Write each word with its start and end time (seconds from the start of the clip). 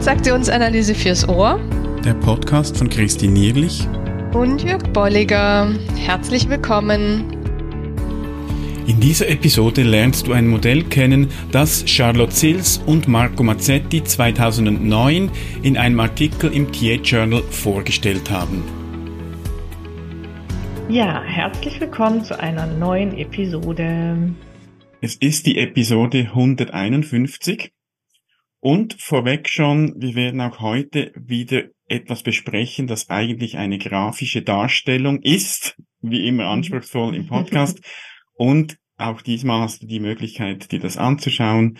Transaktionsanalyse 0.00 0.94
fürs 0.94 1.28
Ohr. 1.28 1.60
Der 2.02 2.14
Podcast 2.14 2.78
von 2.78 2.88
Christine 2.88 3.34
Nierlich 3.34 3.86
und 4.32 4.64
Jörg 4.64 4.82
Bolliger. 4.94 5.74
Herzlich 5.94 6.48
willkommen. 6.48 7.36
In 8.86 8.98
dieser 8.98 9.28
Episode 9.28 9.82
lernst 9.82 10.26
du 10.26 10.32
ein 10.32 10.48
Modell 10.48 10.84
kennen, 10.84 11.28
das 11.52 11.86
Charlotte 11.86 12.32
Sills 12.32 12.80
und 12.86 13.08
Marco 13.08 13.42
Mazzetti 13.42 14.02
2009 14.02 15.30
in 15.62 15.76
einem 15.76 16.00
Artikel 16.00 16.50
im 16.50 16.72
TA 16.72 16.94
Journal 16.94 17.42
vorgestellt 17.50 18.30
haben. 18.30 18.64
Ja, 20.88 21.22
herzlich 21.24 21.78
willkommen 21.78 22.24
zu 22.24 22.40
einer 22.40 22.66
neuen 22.66 23.18
Episode. 23.18 24.32
Es 25.02 25.16
ist 25.16 25.44
die 25.44 25.58
Episode 25.58 26.30
151 26.32 27.70
und 28.60 29.00
vorweg 29.00 29.48
schon, 29.48 29.94
wir 29.96 30.14
werden 30.14 30.40
auch 30.40 30.60
heute 30.60 31.10
wieder 31.16 31.64
etwas 31.86 32.22
besprechen, 32.22 32.86
das 32.86 33.08
eigentlich 33.08 33.56
eine 33.56 33.78
grafische 33.78 34.42
Darstellung 34.42 35.20
ist, 35.22 35.76
wie 36.00 36.28
immer 36.28 36.44
mhm. 36.44 36.50
anspruchsvoll 36.50 37.16
im 37.16 37.26
Podcast. 37.26 37.80
Und 38.34 38.76
auch 38.96 39.22
diesmal 39.22 39.62
hast 39.62 39.82
du 39.82 39.86
die 39.86 40.00
Möglichkeit, 40.00 40.72
dir 40.72 40.80
das 40.80 40.98
anzuschauen 40.98 41.78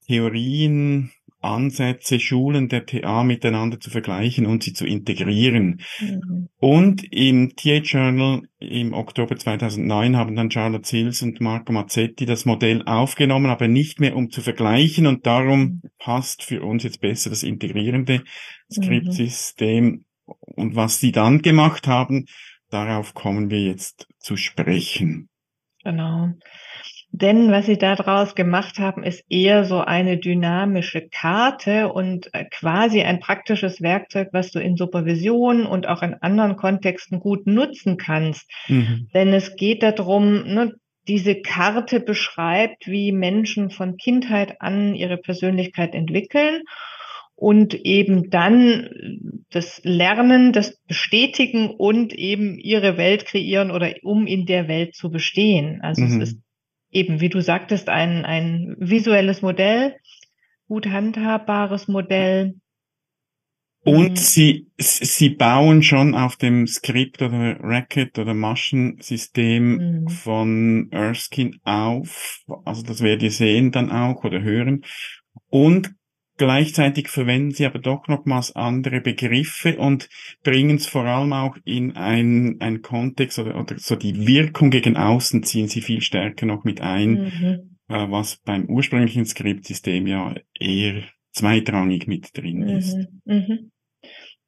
Theorien, 0.05 1.11
Ansätze, 1.41 2.19
Schulen 2.19 2.69
der 2.69 2.85
TA 2.85 3.23
miteinander 3.23 3.79
zu 3.79 3.89
vergleichen 3.89 4.45
und 4.45 4.63
sie 4.63 4.73
zu 4.73 4.85
integrieren. 4.85 5.81
Mhm. 5.99 6.49
Und 6.57 7.03
im 7.11 7.55
TA 7.55 7.77
Journal 7.77 8.43
im 8.59 8.93
Oktober 8.93 9.35
2009 9.35 10.15
haben 10.15 10.35
dann 10.35 10.51
Charlotte 10.51 10.87
Sills 10.87 11.21
und 11.21 11.41
Marco 11.41 11.73
Mazzetti 11.73 12.25
das 12.25 12.45
Modell 12.45 12.83
aufgenommen, 12.85 13.49
aber 13.49 13.67
nicht 13.67 13.99
mehr 13.99 14.15
um 14.15 14.29
zu 14.29 14.41
vergleichen 14.41 15.07
und 15.07 15.25
darum 15.25 15.59
mhm. 15.59 15.81
passt 15.97 16.43
für 16.43 16.61
uns 16.61 16.83
jetzt 16.83 17.01
besser 17.01 17.29
das 17.29 17.43
integrierende 17.43 18.23
Skriptsystem. 18.71 19.85
Mhm. 19.85 20.05
Und 20.25 20.75
was 20.75 20.99
sie 20.99 21.11
dann 21.11 21.41
gemacht 21.41 21.87
haben, 21.87 22.25
darauf 22.69 23.13
kommen 23.13 23.49
wir 23.49 23.61
jetzt 23.61 24.07
zu 24.19 24.37
sprechen. 24.37 25.29
Genau. 25.83 26.33
Denn 27.13 27.51
was 27.51 27.65
sie 27.65 27.77
daraus 27.77 28.35
gemacht 28.35 28.79
haben, 28.79 29.03
ist 29.03 29.25
eher 29.29 29.65
so 29.65 29.79
eine 29.79 30.17
dynamische 30.17 31.09
Karte 31.09 31.91
und 31.91 32.33
äh, 32.33 32.45
quasi 32.45 33.01
ein 33.01 33.19
praktisches 33.19 33.81
Werkzeug, 33.81 34.29
was 34.31 34.51
du 34.51 34.59
in 34.59 34.77
Supervision 34.77 35.65
und 35.65 35.87
auch 35.87 36.03
in 36.03 36.13
anderen 36.15 36.55
Kontexten 36.55 37.19
gut 37.19 37.47
nutzen 37.47 37.97
kannst. 37.97 38.49
Mhm. 38.69 39.09
Denn 39.13 39.33
es 39.33 39.57
geht 39.57 39.83
darum, 39.83 40.43
ne, 40.53 40.73
diese 41.07 41.41
Karte 41.41 41.99
beschreibt, 41.99 42.87
wie 42.87 43.11
Menschen 43.11 43.71
von 43.71 43.97
Kindheit 43.97 44.61
an 44.61 44.95
ihre 44.95 45.17
Persönlichkeit 45.17 45.93
entwickeln 45.93 46.61
und 47.35 47.73
eben 47.73 48.29
dann 48.29 49.41
das 49.49 49.81
Lernen, 49.83 50.53
das 50.53 50.77
Bestätigen 50.87 51.71
und 51.71 52.13
eben 52.13 52.57
ihre 52.57 52.97
Welt 52.97 53.25
kreieren 53.25 53.71
oder 53.71 53.91
um 54.03 54.27
in 54.27 54.45
der 54.45 54.67
Welt 54.67 54.95
zu 54.95 55.09
bestehen. 55.09 55.81
Also 55.81 56.03
mhm. 56.03 56.21
es 56.21 56.29
ist 56.29 56.41
eben, 56.91 57.21
wie 57.21 57.29
du 57.29 57.41
sagtest, 57.41 57.89
ein, 57.89 58.25
ein 58.25 58.75
visuelles 58.79 59.41
Modell, 59.41 59.95
gut 60.67 60.87
handhabbares 60.87 61.87
Modell. 61.87 62.55
Und 63.83 64.11
mhm. 64.11 64.15
sie, 64.15 64.67
sie 64.77 65.29
bauen 65.29 65.81
schon 65.81 66.13
auf 66.13 66.35
dem 66.35 66.67
Skript 66.67 67.21
oder 67.21 67.57
Racket 67.61 68.19
oder 68.19 68.35
Maschensystem 68.35 70.03
mhm. 70.03 70.07
von 70.09 70.91
Erskine 70.91 71.57
auf. 71.63 72.43
Also 72.63 72.83
das 72.83 73.01
werdet 73.01 73.23
ihr 73.23 73.31
sehen 73.31 73.71
dann 73.71 73.91
auch 73.91 74.23
oder 74.23 74.41
hören. 74.43 74.83
Und 75.49 75.95
Gleichzeitig 76.41 77.09
verwenden 77.09 77.51
sie 77.51 77.67
aber 77.67 77.77
doch 77.77 78.07
nochmals 78.07 78.55
andere 78.55 78.99
Begriffe 78.99 79.77
und 79.77 80.09
bringen 80.41 80.77
es 80.77 80.87
vor 80.87 81.05
allem 81.05 81.33
auch 81.33 81.55
in 81.65 81.95
ein, 81.95 82.57
ein 82.59 82.81
Kontext 82.81 83.37
oder, 83.37 83.59
oder 83.59 83.77
so 83.77 83.95
die 83.95 84.25
Wirkung 84.25 84.71
gegen 84.71 84.97
außen 84.97 85.43
ziehen 85.43 85.67
sie 85.67 85.81
viel 85.81 86.01
stärker 86.01 86.47
noch 86.47 86.63
mit 86.63 86.81
ein, 86.81 87.11
mhm. 87.11 87.77
äh, 87.89 88.09
was 88.09 88.37
beim 88.37 88.65
ursprünglichen 88.65 89.23
Skriptsystem 89.23 90.07
ja 90.07 90.33
eher 90.59 91.03
zweitrangig 91.31 92.07
mit 92.07 92.35
drin 92.35 92.63
ist. 92.63 92.97
Mhm. 93.25 93.69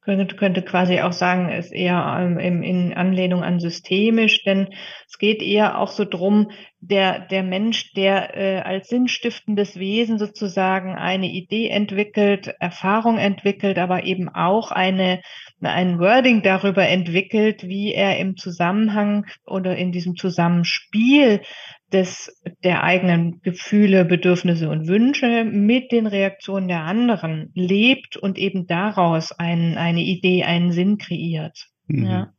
Könnte, 0.04 0.36
könnte 0.36 0.60
quasi 0.60 1.00
auch 1.00 1.12
sagen, 1.12 1.50
ist 1.50 1.72
eher 1.72 2.18
ähm, 2.20 2.38
in, 2.38 2.62
in 2.62 2.92
Anlehnung 2.92 3.42
an 3.42 3.58
systemisch, 3.58 4.44
denn 4.44 4.68
es 5.08 5.16
geht 5.16 5.40
eher 5.40 5.78
auch 5.78 5.88
so 5.88 6.04
drum, 6.04 6.50
der, 6.80 7.20
der 7.20 7.42
Mensch, 7.42 7.94
der 7.94 8.36
äh, 8.36 8.60
als 8.60 8.88
sinnstiftendes 8.88 9.78
Wesen 9.78 10.18
sozusagen 10.18 10.94
eine 10.94 11.28
Idee 11.28 11.68
entwickelt, 11.68 12.54
Erfahrung 12.60 13.16
entwickelt, 13.16 13.78
aber 13.78 14.04
eben 14.04 14.28
auch 14.28 14.70
eine, 14.70 15.22
ein 15.62 15.98
Wording 15.98 16.42
darüber 16.42 16.86
entwickelt, 16.86 17.62
wie 17.66 17.94
er 17.94 18.18
im 18.18 18.36
Zusammenhang 18.36 19.24
oder 19.46 19.74
in 19.74 19.90
diesem 19.90 20.16
Zusammenspiel 20.16 21.40
des, 21.94 22.42
der 22.64 22.82
eigenen 22.82 23.40
Gefühle, 23.42 24.04
Bedürfnisse 24.04 24.68
und 24.68 24.88
Wünsche 24.88 25.44
mit 25.44 25.92
den 25.92 26.06
Reaktionen 26.06 26.68
der 26.68 26.82
anderen 26.82 27.50
lebt 27.54 28.16
und 28.16 28.36
eben 28.36 28.66
daraus 28.66 29.32
ein, 29.32 29.78
eine 29.78 30.02
Idee, 30.02 30.42
einen 30.42 30.72
Sinn 30.72 30.98
kreiert. 30.98 31.68
Mhm. 31.86 32.04
Ja. 32.04 32.32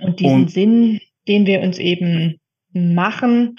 Und 0.00 0.20
diesen 0.20 0.42
und 0.42 0.50
Sinn, 0.50 1.00
den 1.26 1.46
wir 1.46 1.60
uns 1.60 1.78
eben 1.78 2.40
machen, 2.72 3.56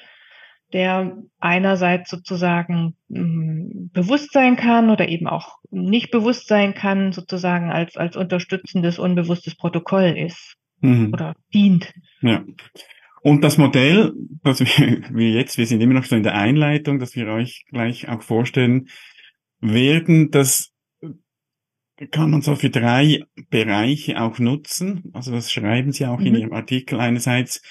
der 0.74 1.18
einerseits 1.39 2.09
sozusagen 2.09 2.95
mh, 3.09 3.22
mm, 3.22 3.89
bewusst 3.94 4.31
sein 4.34 4.56
kann 4.56 4.89
oder 4.89 5.07
eben 5.07 5.28
auch 5.28 5.57
nicht 5.69 6.12
bewusst 6.12 6.47
sein 6.47 6.74
kann, 6.74 7.12
sozusagen 7.12 7.72
als, 7.72 7.97
als 7.97 8.16
unterstützendes, 8.16 9.00
unbewusstes 9.00 9.56
Protokoll 9.56 10.16
ist 10.18 10.56
mhm. 10.81 11.13
oder 11.13 11.35
dient. 11.53 11.94
Ja. 12.22 12.44
Und 13.27 13.43
das 13.43 13.57
Modell, 13.57 14.13
das 14.41 14.61
wir 14.61 15.31
jetzt, 15.31 15.57
wir 15.57 15.67
sind 15.67 15.81
immer 15.81 15.95
noch 15.95 16.05
so 16.05 16.15
in 16.15 16.23
der 16.23 16.35
Einleitung, 16.35 16.97
dass 16.97 17.17
wir 17.17 17.27
euch 17.27 17.65
gleich 17.69 18.07
auch 18.07 18.21
vorstellen 18.21 18.88
werden, 19.59 20.31
das 20.31 20.71
kann 22.11 22.31
man 22.31 22.41
so 22.41 22.55
für 22.55 22.69
drei 22.69 23.25
Bereiche 23.49 24.21
auch 24.21 24.39
nutzen. 24.39 25.12
Also 25.12 25.33
das 25.33 25.51
schreiben 25.51 25.91
Sie 25.91 26.06
auch 26.06 26.21
mhm. 26.21 26.25
in 26.27 26.35
Ihrem 26.35 26.53
Artikel. 26.53 27.01
Einerseits 27.01 27.62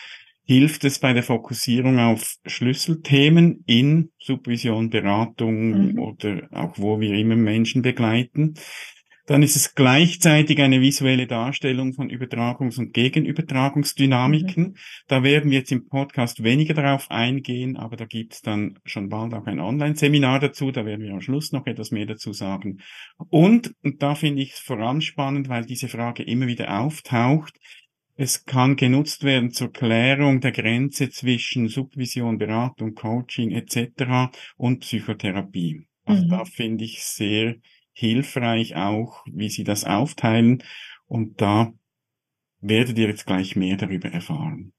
hilft 0.45 0.85
es 0.85 0.99
bei 0.99 1.15
der 1.15 1.23
Fokussierung 1.23 2.01
auf 2.01 2.35
Schlüsselthemen 2.45 3.65
in 3.65 4.11
Supervision, 4.19 4.91
Beratung 4.91 5.93
mhm. 5.93 5.99
oder 5.99 6.49
auch 6.51 6.75
wo 6.77 7.01
wir 7.01 7.15
immer 7.15 7.37
Menschen 7.37 7.81
begleiten. 7.81 8.57
Dann 9.27 9.43
ist 9.43 9.57
es 9.57 9.75
gleichzeitig 9.75 10.61
eine 10.61 10.81
visuelle 10.81 11.27
Darstellung 11.27 11.93
von 11.93 12.09
Übertragungs- 12.09 12.79
und 12.79 12.95
Gegenübertragungsdynamiken. 12.95 14.65
Mhm. 14.65 14.75
Da 15.09 15.25
werden 15.25 15.51
wir 15.51 15.59
jetzt 15.59 15.73
im 15.73 15.89
Podcast 15.89 16.45
weniger 16.45 16.75
darauf 16.75 17.11
eingehen, 17.11 17.77
aber 17.77 17.97
da 17.97 18.05
gibt 18.05 18.35
es 18.35 18.41
dann 18.41 18.79
schon 18.85 19.09
bald 19.09 19.35
auch 19.35 19.47
ein 19.47 19.59
Online-Seminar 19.59 20.39
dazu. 20.39 20.71
Da 20.71 20.87
werden 20.87 21.05
wir 21.05 21.13
am 21.13 21.21
Schluss 21.21 21.51
noch 21.51 21.67
etwas 21.67 21.91
mehr 21.91 22.07
dazu 22.07 22.33
sagen. 22.33 22.79
Und, 23.29 23.75
und 23.83 24.01
da 24.01 24.15
finde 24.15 24.43
ich 24.43 24.53
es 24.53 24.59
vor 24.61 24.79
allem 24.79 25.01
spannend, 25.01 25.49
weil 25.49 25.67
diese 25.67 25.89
Frage 25.89 26.23
immer 26.23 26.47
wieder 26.47 26.79
auftaucht. 26.81 27.59
Es 28.15 28.45
kann 28.45 28.77
genutzt 28.77 29.25
werden 29.25 29.51
zur 29.51 29.73
Klärung 29.73 30.41
der 30.41 30.53
Grenze 30.53 31.11
zwischen 31.11 31.69
Subvision, 31.69 32.39
Beratung, 32.39 32.95
Coaching 32.95 33.51
etc. 33.51 34.31
und 34.57 34.81
Psychotherapie. 34.81 35.87
Also 36.05 36.25
mhm. 36.25 36.31
da 36.31 36.45
finde 36.45 36.85
ich 36.85 37.03
sehr 37.03 37.57
hilfreich 37.97 38.77
auch, 38.77 39.25
wie 39.27 39.49
sie 39.49 39.65
das 39.65 39.85
aufteilen. 39.85 40.63
Und 41.07 41.41
da 41.41 41.73
werdet 42.61 42.99
ihr 42.99 43.09
jetzt 43.09 43.27
gleich 43.27 43.57
mehr 43.57 43.77
darüber 43.77 44.11
erfahren. 44.11 44.73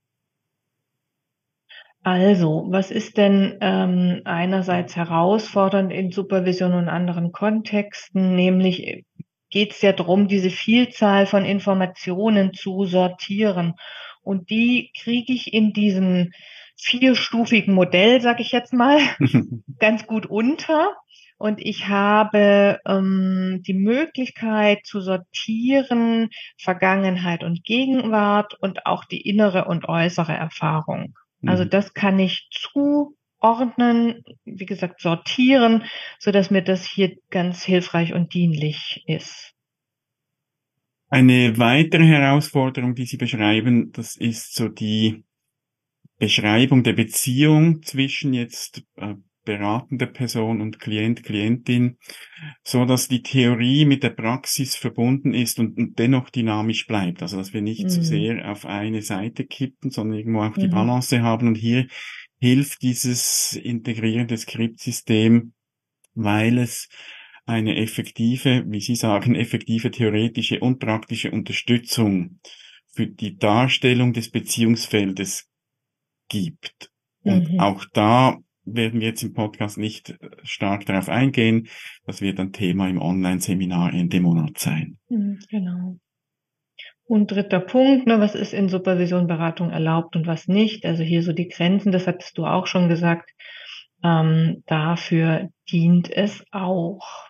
Also, 2.04 2.68
was 2.70 2.92
ist 2.92 3.18
denn 3.18 3.58
ähm, 3.60 4.22
einerseits 4.24 4.96
herausfordernd 4.96 5.92
in 5.92 6.12
Supervision 6.12 6.74
und 6.74 6.90
anderen 6.90 7.32
Kontexten, 7.32 8.36
nämlich 8.36 9.04
geht 9.50 9.72
es 9.72 9.82
ja 9.82 9.94
darum, 9.94 10.28
diese 10.28 10.50
Vielzahl 10.50 11.26
von 11.26 11.44
Informationen 11.44 12.54
zu 12.54 12.86
sortieren. 12.86 13.74
Und 14.22 14.50
die 14.50 14.92
kriege 15.02 15.34
ich 15.34 15.54
in 15.54 15.74
diesem 15.74 16.32
vierstufigen 16.80 17.74
Modell, 17.74 18.22
sag 18.22 18.40
ich 18.40 18.52
jetzt 18.52 18.74
mal, 18.74 19.00
ganz 19.80 20.06
gut 20.06 20.28
unter. 20.28 20.96
Und 21.38 21.62
ich 21.62 21.88
habe 21.88 22.80
ähm, 22.86 23.62
die 23.66 23.76
Möglichkeit 23.76 24.86
zu 24.86 25.02
sortieren 25.02 26.30
Vergangenheit 26.58 27.44
und 27.44 27.64
Gegenwart 27.64 28.56
und 28.60 28.86
auch 28.88 29.06
die 29.06 29.22
innere 29.22 29.66
und 29.66 29.88
äußere 29.88 30.34
Erfahrung. 30.34 31.14
Also 31.46 31.64
mhm. 31.64 31.70
das 31.70 31.94
kann 31.94 32.18
ich 32.18 32.50
zuordnen, 32.52 34.24
wie 34.46 34.66
gesagt, 34.66 35.02
sortieren, 35.02 35.84
so 36.18 36.32
dass 36.32 36.50
mir 36.50 36.64
das 36.64 36.86
hier 36.86 37.16
ganz 37.30 37.64
hilfreich 37.64 38.14
und 38.14 38.34
dienlich 38.34 39.04
ist. 39.06 39.54
Eine 41.10 41.58
weitere 41.58 42.06
Herausforderung, 42.06 42.96
die 42.96 43.06
Sie 43.06 43.18
beschreiben, 43.18 43.92
das 43.94 44.18
ist 44.18 44.56
so 44.56 44.68
die 44.68 45.24
Beschreibung 46.18 46.84
der 46.84 46.94
Beziehung 46.94 47.84
zwischen 47.84 48.34
jetzt 48.34 48.84
äh, 48.96 49.14
beratender 49.48 50.08
Person 50.08 50.62
und 50.62 50.80
Klient, 50.80 51.24
Klientin, 51.24 51.98
so 52.64 52.86
dass 52.86 53.08
die 53.08 53.24
Theorie 53.24 53.86
mit 53.86 54.04
der 54.04 54.10
Praxis 54.10 54.76
verbunden 54.76 55.34
ist 55.34 55.58
und, 55.58 55.78
und 55.78 55.98
dennoch 55.98 56.30
dynamisch 56.30 56.86
bleibt. 56.86 57.22
Also, 57.22 57.38
dass 57.38 57.54
wir 57.54 57.62
nicht 57.62 57.86
mhm. 57.86 57.90
zu 57.90 58.04
sehr 58.04 58.52
auf 58.52 58.66
eine 58.66 59.02
Seite 59.02 59.46
kippen, 59.46 59.90
sondern 59.90 60.20
irgendwo 60.20 60.42
auch 60.42 60.58
die 60.58 60.68
mhm. 60.68 60.72
Balance 60.72 61.22
haben. 61.22 61.48
Und 61.48 61.56
hier 61.56 61.88
hilft 62.40 62.82
dieses 62.82 63.54
integrierende 63.54 64.38
Skriptsystem, 64.38 65.54
weil 66.14 66.58
es 66.58 66.90
eine 67.46 67.78
effektive, 67.78 68.66
wie 68.68 68.82
Sie 68.82 68.96
sagen, 68.96 69.34
effektive 69.34 69.90
theoretische 69.92 70.60
und 70.60 70.80
praktische 70.80 71.32
Unterstützung 71.32 72.42
für 72.94 73.08
die 73.08 73.38
Darstellung 73.38 74.12
des 74.12 74.30
Beziehungsfeldes 74.30 75.48
gibt. 76.28 76.92
Und 77.22 77.54
mhm. 77.54 77.60
auch 77.62 77.86
da 77.94 78.38
werden 78.68 79.00
wir 79.00 79.08
jetzt 79.08 79.24
im 79.24 79.34
Podcast 79.34 79.78
nicht 79.78 80.10
äh, 80.10 80.30
stark 80.44 80.86
darauf 80.86 81.10
eingehen. 81.10 81.68
Das 82.06 82.22
wird 82.22 82.40
ein 82.40 82.52
Thema 82.52 82.90
im 82.90 83.02
Online-Seminar 83.02 83.94
Ende 83.94 84.20
Monat 84.20 84.58
sein. 84.58 84.98
Mhm, 85.10 85.40
genau. 85.50 85.98
Und 87.06 87.32
dritter 87.32 87.62
Punkt, 87.62 88.06
ne, 88.06 88.20
was 88.20 88.36
ist 88.36 88.54
in 88.54 88.68
Supervision, 88.68 89.28
Beratung 89.28 89.70
erlaubt 89.70 90.18
und 90.18 90.28
was 90.28 90.48
nicht? 90.48 90.86
Also 90.86 91.04
hier 91.04 91.24
so 91.24 91.32
die 91.32 91.48
Grenzen, 91.48 91.94
das 91.94 92.06
hattest 92.06 92.38
du 92.38 92.46
auch 92.46 92.68
schon 92.68 92.90
gesagt. 92.90 93.32
Ähm, 94.04 94.64
dafür 94.68 95.50
dient 95.72 96.12
es 96.12 96.44
auch. 96.52 97.28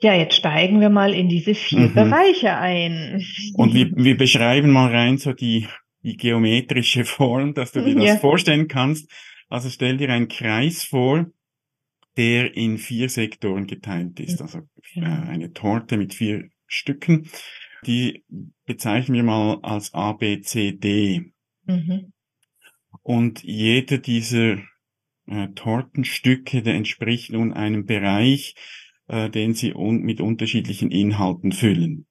Ja, 0.00 0.14
jetzt 0.14 0.34
steigen 0.34 0.80
wir 0.80 0.90
mal 0.90 1.14
in 1.14 1.28
diese 1.28 1.54
vier 1.54 1.88
mhm. 1.88 1.94
Bereiche 1.94 2.56
ein. 2.56 3.24
Und 3.54 3.72
wir, 3.72 3.90
wir 3.94 4.16
beschreiben 4.16 4.70
mal 4.70 4.90
rein 4.90 5.16
so 5.16 5.32
die, 5.32 5.68
die 6.02 6.16
geometrische 6.16 7.04
Form, 7.04 7.54
dass 7.54 7.70
du 7.70 7.82
dir 7.82 7.94
das 7.94 8.04
ja. 8.04 8.16
vorstellen 8.16 8.66
kannst. 8.66 9.10
Also 9.48 9.70
stell 9.70 9.96
dir 9.96 10.10
einen 10.10 10.28
Kreis 10.28 10.84
vor, 10.84 11.26
der 12.16 12.56
in 12.56 12.78
vier 12.78 13.08
Sektoren 13.08 13.66
geteilt 13.66 14.20
ist. 14.20 14.40
Also 14.40 14.62
äh, 14.94 15.00
eine 15.00 15.52
Torte 15.52 15.96
mit 15.96 16.14
vier 16.14 16.48
Stücken. 16.66 17.28
Die 17.86 18.24
bezeichnen 18.64 19.16
wir 19.16 19.24
mal 19.24 19.58
als 19.62 19.92
A, 19.94 20.12
B, 20.12 20.40
C, 20.40 20.72
D. 20.72 21.32
Mhm. 21.66 22.12
Und 23.02 23.42
jeder 23.42 23.98
dieser 23.98 24.58
äh, 25.26 25.48
Tortenstücke, 25.54 26.62
der 26.62 26.74
entspricht 26.74 27.32
nun 27.32 27.52
einem 27.52 27.84
Bereich, 27.84 28.54
äh, 29.08 29.28
den 29.28 29.54
sie 29.54 29.74
un 29.74 30.00
mit 30.02 30.20
unterschiedlichen 30.20 30.90
Inhalten 30.90 31.52
füllen. 31.52 32.06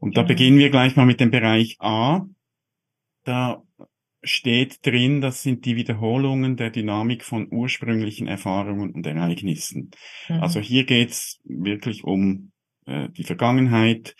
Und 0.00 0.16
da 0.16 0.22
genau. 0.22 0.28
beginnen 0.28 0.58
wir 0.58 0.70
gleich 0.70 0.96
mal 0.96 1.06
mit 1.06 1.20
dem 1.20 1.30
Bereich 1.30 1.76
A. 1.80 2.26
Da 3.24 3.62
steht 4.26 4.84
drin, 4.84 5.20
das 5.20 5.42
sind 5.42 5.64
die 5.64 5.76
Wiederholungen 5.76 6.56
der 6.56 6.70
Dynamik 6.70 7.24
von 7.24 7.48
ursprünglichen 7.50 8.26
Erfahrungen 8.26 8.92
und 8.92 9.06
Ereignissen. 9.06 9.90
Mhm. 10.28 10.42
Also 10.42 10.60
hier 10.60 10.84
geht's 10.84 11.40
wirklich 11.44 12.04
um 12.04 12.52
äh, 12.86 13.08
die 13.10 13.24
Vergangenheit. 13.24 14.14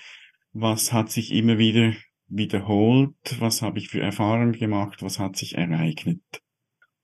Was 0.52 0.92
hat 0.92 1.10
sich 1.10 1.32
immer 1.32 1.58
wieder 1.58 1.92
wiederholt? 2.28 3.14
Was 3.38 3.62
habe 3.62 3.78
ich 3.78 3.88
für 3.88 4.00
Erfahrungen 4.00 4.52
gemacht? 4.52 5.02
Was 5.02 5.18
hat 5.18 5.36
sich 5.36 5.56
ereignet? 5.56 6.22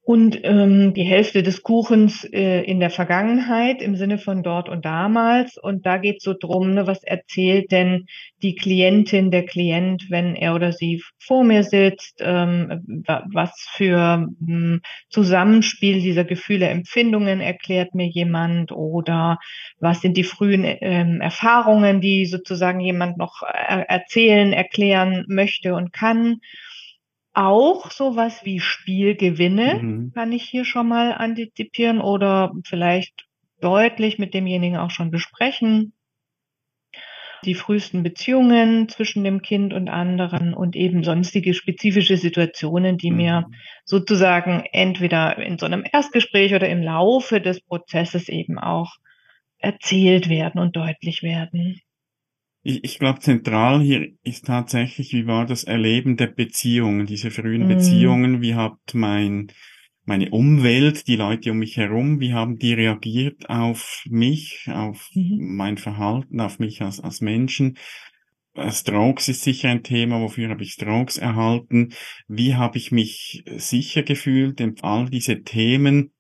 Und 0.05 0.41
ähm, 0.43 0.95
die 0.95 1.05
Hälfte 1.05 1.45
des 1.45 1.63
Kuchens 1.63 2.25
äh, 2.25 2.63
in 2.63 2.81
der 2.81 2.91
Vergangenheit 2.91 3.81
im 3.81 3.95
Sinne 3.95 4.19
von 4.19 4.43
dort 4.43 4.69
und 4.69 4.85
damals. 4.85 5.57
Und 5.57 5.87
da 5.87 5.99
geht 5.99 6.17
es 6.19 6.25
so 6.25 6.35
drum, 6.35 6.75
ne, 6.75 6.89
was 6.89 7.05
erzählt 7.05 7.71
denn 7.71 8.07
die 8.43 8.57
Klientin, 8.57 9.31
der 9.31 9.47
Klient, 9.47 10.07
wenn 10.11 10.35
er 10.35 10.57
oder 10.57 10.73
sie 10.73 11.05
vor 11.21 11.45
mir 11.45 11.63
sitzt, 11.63 12.17
ähm, 12.19 13.05
was 13.07 13.69
für 13.71 14.27
ähm, 14.49 14.81
Zusammenspiel 15.09 16.01
dieser 16.01 16.25
Gefühle, 16.25 16.69
Empfindungen 16.69 17.41
erklärt 17.41 17.95
mir 17.95 18.09
jemand 18.09 18.73
oder 18.73 19.39
was 19.79 20.01
sind 20.01 20.17
die 20.17 20.25
frühen 20.25 20.65
ähm, 20.65 21.21
Erfahrungen, 21.21 22.01
die 22.01 22.27
sozusagen 22.27 22.81
jemand 22.81 23.19
noch 23.19 23.43
er 23.43 23.89
erzählen, 23.89 24.53
erklären 24.53 25.27
möchte 25.29 25.75
und 25.75 25.93
kann. 25.93 26.41
Auch 27.35 27.91
sowas 27.91 28.45
wie 28.45 28.61
Spielgewinne 28.61 29.81
mhm. 29.83 30.13
kann 30.13 30.33
ich 30.33 30.43
hier 30.45 30.65
schon 30.65 30.89
mal 30.89 31.13
antizipieren 31.13 32.01
oder 32.01 32.53
vielleicht 32.65 33.27
deutlich 33.61 34.19
mit 34.19 34.35
demjenigen 34.35 34.77
auch 34.77 34.91
schon 34.91 35.11
besprechen. 35.11 35.95
Die 37.45 37.55
frühesten 37.55 38.03
Beziehungen 38.03 38.89
zwischen 38.89 39.25
dem 39.25 39.41
Kind 39.43 39.73
und 39.73 39.89
anderen 39.89 40.55
und 40.55 40.77
eben 40.77 41.03
sonstige 41.03 41.55
spezifische 41.55 42.17
Situationen, 42.17 42.99
die 42.99 43.11
mhm. 43.11 43.17
mir 43.17 43.51
sozusagen 43.85 44.65
entweder 44.71 45.39
in 45.39 45.59
so 45.59 45.67
einem 45.67 45.85
Erstgespräch 45.91 46.55
oder 46.55 46.69
im 46.69 46.83
Laufe 46.83 47.41
des 47.41 47.63
Prozesses 47.63 48.29
eben 48.29 48.59
auch 48.59 48.97
erzählt 49.59 50.29
werden 50.29 50.61
und 50.61 50.77
deutlich 50.77 51.23
werden 51.23 51.81
ich, 52.63 52.85
ich 52.85 52.99
glaube, 52.99 53.21
zentral 53.21 53.81
hier 53.81 54.09
ist 54.23 54.47
tatsächlich, 54.47 55.13
wie 55.13 55.27
war 55.27 55.47
das 55.47 55.65
Erleben 55.65 56.17
der 56.17 56.29
Beziehungen, 56.29 57.07
diese 57.07 57.31
frühen 57.31 57.65
mhm. 57.65 57.69
Beziehungen, 57.69 58.41
wie 58.41 58.55
hat 58.55 58.79
mein, 58.95 59.49
meine 60.05 60.31
Umwelt, 60.31 61.07
die 61.09 61.17
Leute 61.17 61.51
um 61.51 61.59
mich 61.59 61.77
herum, 61.77 62.21
wie 62.21 62.33
haben 62.33 62.59
die 62.59 62.73
reagiert 62.73 63.49
auf 63.49 64.05
mich, 64.09 64.67
auf 64.69 65.11
mhm. 65.15 65.57
mein 65.57 65.77
Verhalten, 65.77 66.41
auf 66.41 66.59
mich 66.59 66.83
als, 66.83 67.01
als 67.01 67.21
Menschen. 67.21 67.79
Strokes 68.69 69.29
ist 69.29 69.43
sicher 69.43 69.71
ein 69.71 69.83
Thema, 69.83 70.21
wofür 70.21 70.51
habe 70.51 70.63
ich 70.63 70.73
Strokes 70.73 71.17
erhalten? 71.17 71.95
Wie 72.29 72.55
habe 72.55 72.77
ich 72.77 72.93
mich 72.93 73.45
sicher 73.57 74.03
gefühlt? 74.03 74.61
All 74.83 75.09
diese 75.09 75.43
Themen 75.43 76.12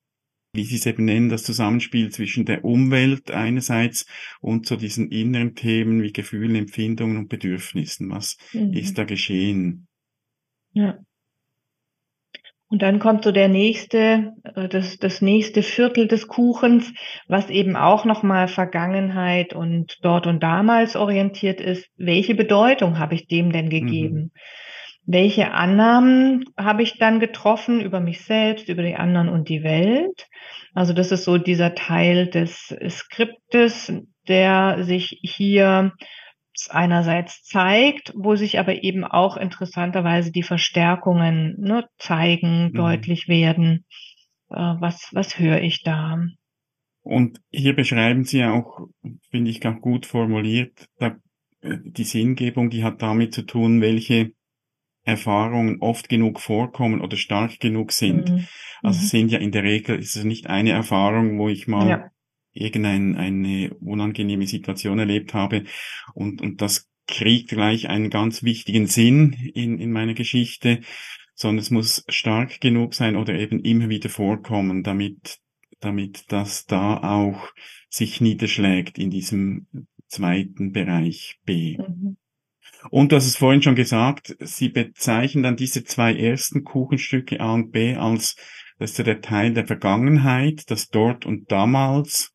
wie 0.53 0.65
Sie 0.65 0.77
es 0.77 0.87
eben 0.87 1.05
nennen, 1.05 1.31
das 1.31 1.45
Zusammenspiel 1.45 2.11
zwischen 2.11 2.45
der 2.45 2.65
Umwelt 2.65 3.31
einerseits 3.31 4.07
und 4.41 4.67
so 4.67 4.77
diesen 4.77 5.11
inneren 5.11 5.55
Themen 5.55 6.03
wie 6.03 6.13
Gefühlen, 6.13 6.57
Empfindungen 6.57 7.17
und 7.17 7.29
Bedürfnissen. 7.29 8.11
Was 8.11 8.37
mhm. 8.53 8.75
ist 8.75 8.99
da 8.99 9.05
geschehen? 9.05 9.89
Ja. 10.73 10.99
Und 12.69 12.81
dann 12.81 13.01
kommt 13.01 13.25
so 13.25 13.33
der 13.33 13.49
nächste, 13.49 14.33
äh, 14.55 14.69
das, 14.69 14.99
das 14.99 15.21
nächste 15.21 15.63
Viertel 15.63 16.09
des 16.09 16.27
Kuchens, 16.27 16.93
was 17.29 17.51
eben 17.51 17.77
auch 17.77 18.05
nochmal 18.05 18.49
Vergangenheit 18.49 19.55
und 19.55 19.99
dort 20.03 20.27
und 20.27 20.43
damals 20.43 20.97
orientiert 20.97 21.61
ist. 21.61 21.89
Welche 21.97 22.35
Bedeutung 22.35 22.99
habe 22.99 23.15
ich 23.15 23.27
dem 23.27 23.53
denn 23.53 23.69
gegeben? 23.69 24.17
Mhm. 24.17 24.31
Welche 25.05 25.53
Annahmen 25.53 26.45
habe 26.57 26.83
ich 26.83 26.99
dann 26.99 27.19
getroffen 27.19 27.81
über 27.81 28.01
mich 28.01 28.25
selbst, 28.25 28.69
über 28.69 28.83
die 28.83 28.95
anderen 28.95 29.29
und 29.29 29.49
die 29.49 29.63
Welt? 29.63 30.29
Also 30.75 30.93
das 30.93 31.11
ist 31.11 31.25
so 31.25 31.39
dieser 31.39 31.75
Teil 31.75 32.29
des 32.29 32.75
Skriptes, 32.89 33.93
der 34.29 34.85
sich 34.85 35.19
hier 35.23 35.93
einerseits 36.69 37.43
zeigt, 37.43 38.13
wo 38.15 38.37
sich 38.37 38.59
aber 38.59 38.83
eben 38.83 39.05
auch 39.05 39.37
interessanterweise 39.37 40.31
die 40.31 40.43
Verstärkungen 40.43 41.57
ne, 41.59 41.87
zeigen, 41.99 42.67
mhm. 42.67 42.75
deutlich 42.75 43.29
werden. 43.29 43.85
Äh, 44.51 44.57
was, 44.57 45.09
was 45.13 45.39
höre 45.39 45.61
ich 45.61 45.83
da? 45.83 46.25
Und 47.03 47.41
hier 47.51 47.75
beschreiben 47.75 48.25
Sie 48.25 48.45
auch, 48.45 48.87
finde 49.31 49.51
ich 49.51 49.61
ganz 49.61 49.81
gut 49.81 50.07
formuliert, 50.07 50.87
da, 50.99 51.17
äh, 51.63 51.79
die 51.83 52.05
Sinngebung, 52.05 52.71
die 52.71 52.85
hat 52.85 53.03
damit 53.03 53.35
zu 53.35 53.43
tun, 53.43 53.81
welche 53.81 54.33
Erfahrungen 55.05 55.79
oft 55.81 56.09
genug 56.09 56.41
vorkommen 56.41 57.01
oder 57.01 57.17
stark 57.17 57.59
genug 57.59 57.93
sind. 57.93 58.31
Mhm. 58.31 58.47
Also 58.83 59.01
mhm. 59.01 59.07
sind 59.07 59.33
ja 59.33 59.39
in 59.39 59.53
der 59.53 59.65
Regel, 59.65 59.99
ist 59.99 60.17
es 60.17 60.25
nicht 60.25 60.47
eine 60.47 60.71
Erfahrung, 60.71 61.39
wo 61.39 61.49
ich 61.49 61.67
mal 61.67 61.89
ja. 61.89 62.11
irgendeine 62.53 63.19
eine 63.19 63.75
unangenehme 63.81 64.47
Situation 64.47 64.99
erlebt 64.99 65.35
habe 65.35 65.65
und, 66.15 66.41
und 66.41 66.61
das 66.61 66.89
kriegt 67.07 67.51
gleich 67.51 67.89
einen 67.89 68.11
ganz 68.11 68.43
wichtigen 68.43 68.87
Sinn 68.87 69.37
in, 69.55 69.79
in 69.79 69.93
meiner 69.93 70.15
Geschichte, 70.15 70.81
sondern 71.35 71.59
es 71.59 71.71
muss 71.71 72.05
stark 72.09 72.61
genug 72.61 72.95
sein 72.95 73.17
oder 73.17 73.35
eben 73.35 73.61
immer 73.61 73.89
wieder 73.89 74.09
vorkommen, 74.09 74.83
damit, 74.83 75.39
damit 75.81 76.25
das 76.29 76.67
da 76.67 76.99
auch 76.99 77.51
sich 77.89 78.21
niederschlägt 78.21 78.99
in 78.99 79.11
diesem 79.11 79.67
zweiten 80.07 80.73
Bereich 80.73 81.39
B. 81.45 81.79
Mhm. 81.79 82.17
Und 82.91 83.13
du 83.13 83.17
hast 83.17 83.27
es 83.27 83.37
vorhin 83.37 83.63
schon 83.63 83.75
gesagt, 83.75 84.37
Sie 84.41 84.69
bezeichnen 84.69 85.43
dann 85.43 85.57
diese 85.57 85.85
zwei 85.85 86.15
ersten 86.15 86.65
Kuchenstücke 86.65 87.41
A 87.41 87.55
und 87.55 87.71
B 87.71 87.95
als, 87.95 88.37
das 88.79 88.93
ist 88.93 88.99
ja 88.99 89.05
der 89.05 89.21
Teil 89.21 89.55
der 89.55 89.67
Vergangenheit, 89.67 90.71
das 90.71 90.89
dort 90.89 91.25
und 91.27 91.51
damals. 91.51 92.33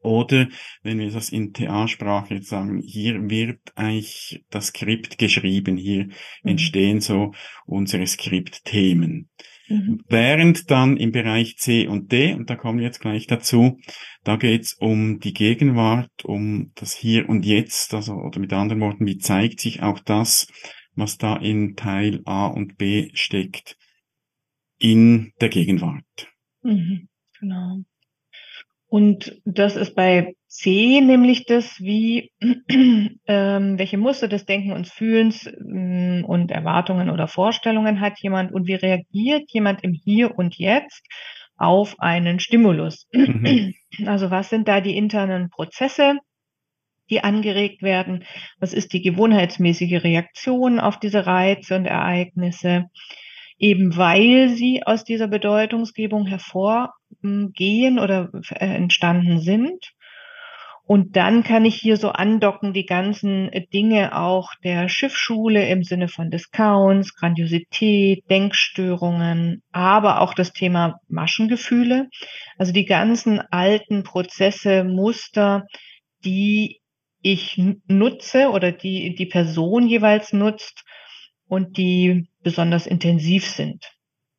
Oder, 0.00 0.48
wenn 0.82 1.00
wir 1.00 1.10
das 1.10 1.30
in 1.30 1.52
TA-Sprache 1.52 2.34
jetzt 2.34 2.48
sagen, 2.48 2.80
hier 2.80 3.28
wird 3.28 3.58
eigentlich 3.74 4.44
das 4.48 4.68
Skript 4.68 5.18
geschrieben, 5.18 5.76
hier 5.76 6.04
mhm. 6.04 6.12
entstehen 6.44 7.00
so 7.00 7.32
unsere 7.66 8.06
Skriptthemen. 8.06 9.28
Mhm. 9.68 10.02
Während 10.08 10.70
dann 10.70 10.96
im 10.96 11.12
Bereich 11.12 11.56
C 11.58 11.86
und 11.86 12.10
D, 12.10 12.32
und 12.34 12.48
da 12.48 12.56
kommen 12.56 12.78
wir 12.78 12.86
jetzt 12.86 13.00
gleich 13.00 13.26
dazu, 13.26 13.78
da 14.24 14.36
geht 14.36 14.62
es 14.62 14.74
um 14.74 15.20
die 15.20 15.34
Gegenwart, 15.34 16.24
um 16.24 16.72
das 16.74 16.94
Hier 16.94 17.28
und 17.28 17.44
Jetzt, 17.44 17.94
also 17.94 18.14
oder 18.14 18.40
mit 18.40 18.52
anderen 18.52 18.80
Worten, 18.80 19.06
wie 19.06 19.18
zeigt 19.18 19.60
sich 19.60 19.82
auch 19.82 20.00
das, 20.00 20.48
was 20.94 21.18
da 21.18 21.36
in 21.36 21.76
Teil 21.76 22.22
A 22.24 22.46
und 22.46 22.76
B 22.76 23.10
steckt, 23.14 23.76
in 24.78 25.32
der 25.40 25.48
Gegenwart. 25.48 26.28
Mhm, 26.62 27.08
genau. 27.38 27.82
Und 28.88 29.40
das 29.44 29.76
ist 29.76 29.94
bei 29.94 30.34
C 30.46 31.00
nämlich 31.02 31.44
das, 31.44 31.78
wie 31.78 32.32
ähm, 32.40 33.78
welche 33.78 33.98
Muster 33.98 34.28
des 34.28 34.46
Denken 34.46 34.72
und 34.72 34.88
Fühlens 34.88 35.46
ähm, 35.46 36.24
und 36.26 36.50
Erwartungen 36.50 37.10
oder 37.10 37.28
Vorstellungen 37.28 38.00
hat 38.00 38.18
jemand 38.20 38.50
und 38.50 38.66
wie 38.66 38.74
reagiert 38.74 39.50
jemand 39.52 39.84
im 39.84 39.92
Hier 39.92 40.38
und 40.38 40.56
Jetzt 40.56 41.02
auf 41.58 41.96
einen 41.98 42.40
Stimulus. 42.40 43.06
Mhm. 43.12 43.74
Also 44.06 44.30
was 44.30 44.48
sind 44.48 44.68
da 44.68 44.80
die 44.80 44.96
internen 44.96 45.50
Prozesse, 45.50 46.18
die 47.10 47.22
angeregt 47.22 47.82
werden? 47.82 48.24
Was 48.58 48.72
ist 48.72 48.92
die 48.92 49.02
gewohnheitsmäßige 49.02 50.04
Reaktion 50.04 50.80
auf 50.80 50.98
diese 50.98 51.26
Reize 51.26 51.76
und 51.76 51.86
Ereignisse? 51.86 52.86
Eben 53.58 53.96
weil 53.96 54.50
sie 54.50 54.82
aus 54.84 55.04
dieser 55.04 55.28
Bedeutungsgebung 55.28 56.26
hervorgehen 56.26 57.98
oder 57.98 58.30
äh, 58.50 58.66
entstanden 58.66 59.40
sind. 59.40 59.92
Und 60.88 61.16
dann 61.16 61.42
kann 61.42 61.66
ich 61.66 61.74
hier 61.74 61.98
so 61.98 62.08
andocken 62.08 62.72
die 62.72 62.86
ganzen 62.86 63.50
Dinge 63.74 64.16
auch 64.16 64.54
der 64.64 64.88
Schiffschule 64.88 65.68
im 65.68 65.82
Sinne 65.82 66.08
von 66.08 66.30
Discounts, 66.30 67.14
Grandiosität, 67.14 68.24
Denkstörungen, 68.30 69.62
aber 69.70 70.22
auch 70.22 70.32
das 70.32 70.54
Thema 70.54 70.98
Maschengefühle. 71.08 72.08
Also 72.56 72.72
die 72.72 72.86
ganzen 72.86 73.38
alten 73.50 74.02
Prozesse, 74.02 74.82
Muster, 74.82 75.66
die 76.24 76.80
ich 77.20 77.60
nutze 77.86 78.48
oder 78.48 78.72
die 78.72 79.14
die 79.14 79.26
Person 79.26 79.88
jeweils 79.88 80.32
nutzt 80.32 80.84
und 81.48 81.76
die 81.76 82.28
besonders 82.48 82.86
intensiv 82.86 83.46
sind. 83.46 83.84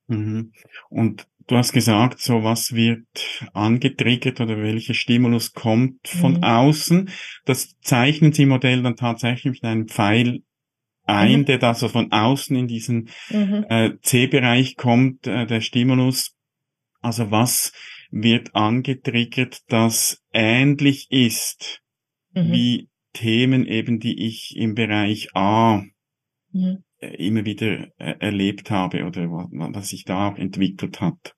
Mhm. 0.08 0.52
Und 0.90 1.28
Du 1.50 1.58
hast 1.58 1.74
gesagt, 1.74 2.20
so 2.20 2.44
was 2.44 2.76
wird 2.76 3.08
angetriggert 3.54 4.40
oder 4.40 4.62
welcher 4.62 4.94
Stimulus 4.94 5.54
kommt 5.54 6.08
von 6.08 6.34
mhm. 6.34 6.44
außen. 6.44 7.10
Das 7.46 7.76
zeichnen 7.82 8.34
Sie 8.34 8.44
im 8.44 8.50
Modell 8.50 8.84
dann 8.84 8.96
tatsächlich 8.96 9.54
mit 9.54 9.64
einem 9.64 9.88
Pfeil 9.88 10.44
ein, 11.06 11.40
mhm. 11.40 11.46
der 11.46 11.58
da 11.58 11.74
so 11.74 11.88
von 11.88 12.12
außen 12.12 12.56
in 12.56 12.68
diesen 12.68 13.10
mhm. 13.32 13.66
äh, 13.68 13.98
C-Bereich 14.00 14.76
kommt, 14.76 15.26
äh, 15.26 15.48
der 15.48 15.62
Stimulus. 15.62 16.36
Also 17.02 17.32
was 17.32 17.74
wird 18.12 18.54
angetriggert, 18.54 19.62
das 19.70 20.22
ähnlich 20.32 21.08
ist 21.10 21.82
mhm. 22.36 22.52
wie 22.52 22.90
Themen 23.14 23.66
eben, 23.66 24.00
die 24.00 24.24
ich 24.24 24.56
im 24.56 24.76
Bereich 24.76 25.36
A 25.36 25.84
mhm. 26.52 26.84
Äh, 27.00 27.16
immer 27.26 27.46
wieder 27.46 27.88
äh, 27.98 28.16
erlebt 28.20 28.72
habe 28.72 29.06
oder 29.06 29.30
was 29.30 29.90
sich 29.90 30.04
da 30.06 30.30
auch 30.30 30.38
entwickelt 30.38 31.02
hat. 31.02 31.36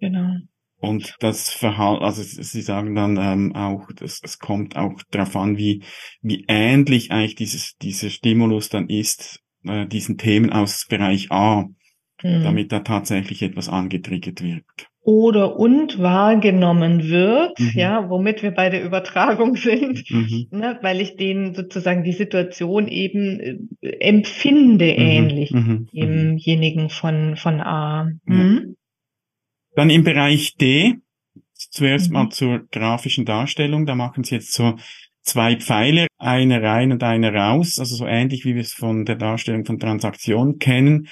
Genau. 0.00 0.36
Und 0.82 1.14
das 1.20 1.48
Verhalten, 1.48 2.02
also 2.02 2.22
Sie 2.22 2.60
sagen 2.60 2.96
dann 2.96 3.16
ähm, 3.16 3.54
auch, 3.54 3.86
das, 3.94 4.20
es 4.24 4.40
kommt 4.40 4.74
auch 4.74 5.00
darauf 5.12 5.36
an, 5.36 5.56
wie, 5.56 5.84
wie 6.22 6.44
ähnlich 6.48 7.12
eigentlich 7.12 7.36
dieses, 7.36 7.76
dieser 7.76 8.10
Stimulus 8.10 8.68
dann 8.68 8.88
ist, 8.88 9.40
äh, 9.64 9.86
diesen 9.86 10.18
Themen 10.18 10.50
aus 10.50 10.86
Bereich 10.88 11.30
A, 11.30 11.66
mhm. 12.22 12.42
damit 12.42 12.72
da 12.72 12.80
tatsächlich 12.80 13.42
etwas 13.42 13.68
angetriggert 13.68 14.42
wird. 14.42 14.88
Oder 15.04 15.56
und 15.56 16.00
wahrgenommen 16.00 17.08
wird, 17.08 17.58
mhm. 17.58 17.72
ja, 17.74 18.08
womit 18.08 18.44
wir 18.44 18.52
bei 18.52 18.70
der 18.70 18.84
Übertragung 18.84 19.56
sind, 19.56 20.08
mhm. 20.08 20.46
ne, 20.50 20.78
weil 20.82 21.00
ich 21.00 21.16
denen 21.16 21.54
sozusagen 21.54 22.04
die 22.04 22.12
Situation 22.12 22.86
eben 22.86 23.40
äh, 23.80 23.88
empfinde 23.98 24.84
mhm. 24.84 25.00
ähnlich 25.00 25.50
mhm. 25.50 25.60
Mhm. 25.60 25.88
demjenigen 25.92 26.88
von, 26.88 27.36
von 27.36 27.60
A. 27.60 28.10
Mhm. 28.26 28.76
Dann 29.74 29.90
im 29.90 30.04
Bereich 30.04 30.56
D, 30.56 30.94
zuerst 31.54 32.08
mhm. 32.08 32.14
mal 32.14 32.28
zur 32.30 32.60
grafischen 32.70 33.24
Darstellung, 33.24 33.86
da 33.86 33.96
machen 33.96 34.22
Sie 34.22 34.36
jetzt 34.36 34.52
so 34.52 34.76
zwei 35.22 35.56
Pfeile, 35.56 36.06
eine 36.18 36.62
rein 36.62 36.92
und 36.92 37.02
eine 37.02 37.32
raus, 37.32 37.78
also 37.78 37.96
so 37.96 38.06
ähnlich 38.06 38.44
wie 38.44 38.54
wir 38.54 38.62
es 38.62 38.72
von 38.72 39.04
der 39.04 39.16
Darstellung 39.16 39.64
von 39.64 39.78
Transaktionen 39.78 40.58
kennen. 40.58 41.08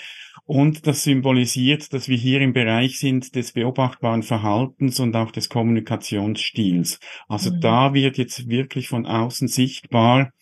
Und 0.52 0.88
das 0.88 1.04
symbolisiert, 1.04 1.92
dass 1.92 2.08
wir 2.08 2.16
hier 2.16 2.40
im 2.40 2.52
Bereich 2.52 2.98
sind 2.98 3.36
des 3.36 3.52
beobachtbaren 3.52 4.24
Verhaltens 4.24 4.98
und 4.98 5.14
auch 5.14 5.30
des 5.30 5.48
Kommunikationsstils. 5.48 6.98
Also 7.28 7.54
mhm. 7.54 7.60
da 7.60 7.94
wird 7.94 8.18
jetzt 8.18 8.48
wirklich 8.48 8.88
von 8.88 9.06
außen 9.06 9.46
sichtbar, 9.46 10.32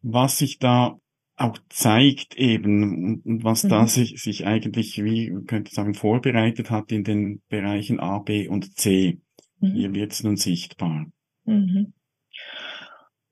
was 0.00 0.38
sich 0.38 0.58
da 0.58 0.96
auch 1.36 1.58
zeigt 1.68 2.34
eben, 2.36 3.20
was 3.42 3.64
mhm. 3.64 3.68
da 3.68 3.86
sich, 3.86 4.22
sich 4.22 4.46
eigentlich, 4.46 5.04
wie 5.04 5.30
könnte 5.46 5.70
sagen, 5.70 5.92
vorbereitet 5.92 6.70
hat 6.70 6.90
in 6.90 7.04
den 7.04 7.42
Bereichen 7.50 8.00
A, 8.00 8.20
B 8.20 8.48
und 8.48 8.78
C. 8.78 9.18
Mhm. 9.60 9.72
Hier 9.74 9.92
wird 9.92 10.12
es 10.12 10.22
nun 10.22 10.38
sichtbar. 10.38 11.08
Mhm. 11.44 11.92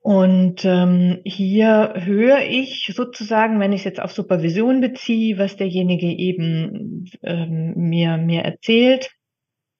Und 0.05 0.63
ähm, 0.65 1.21
hier 1.25 1.95
höre 1.95 2.41
ich 2.47 2.91
sozusagen, 2.95 3.59
wenn 3.59 3.73
ich 3.73 3.79
es 3.79 3.85
jetzt 3.85 3.99
auf 3.99 4.11
Supervision 4.11 4.79
beziehe, 4.79 5.39
was 5.39 5.57
derjenige 5.57 6.05
eben 6.05 7.09
ähm, 7.23 7.73
mir, 7.75 8.17
mir 8.17 8.43
erzählt, 8.43 9.09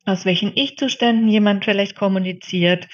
aus 0.04 0.26
welchen 0.26 0.52
Ich-Zuständen 0.56 1.28
jemand 1.30 1.64
vielleicht 1.64 1.96
kommuniziert, 1.96 2.88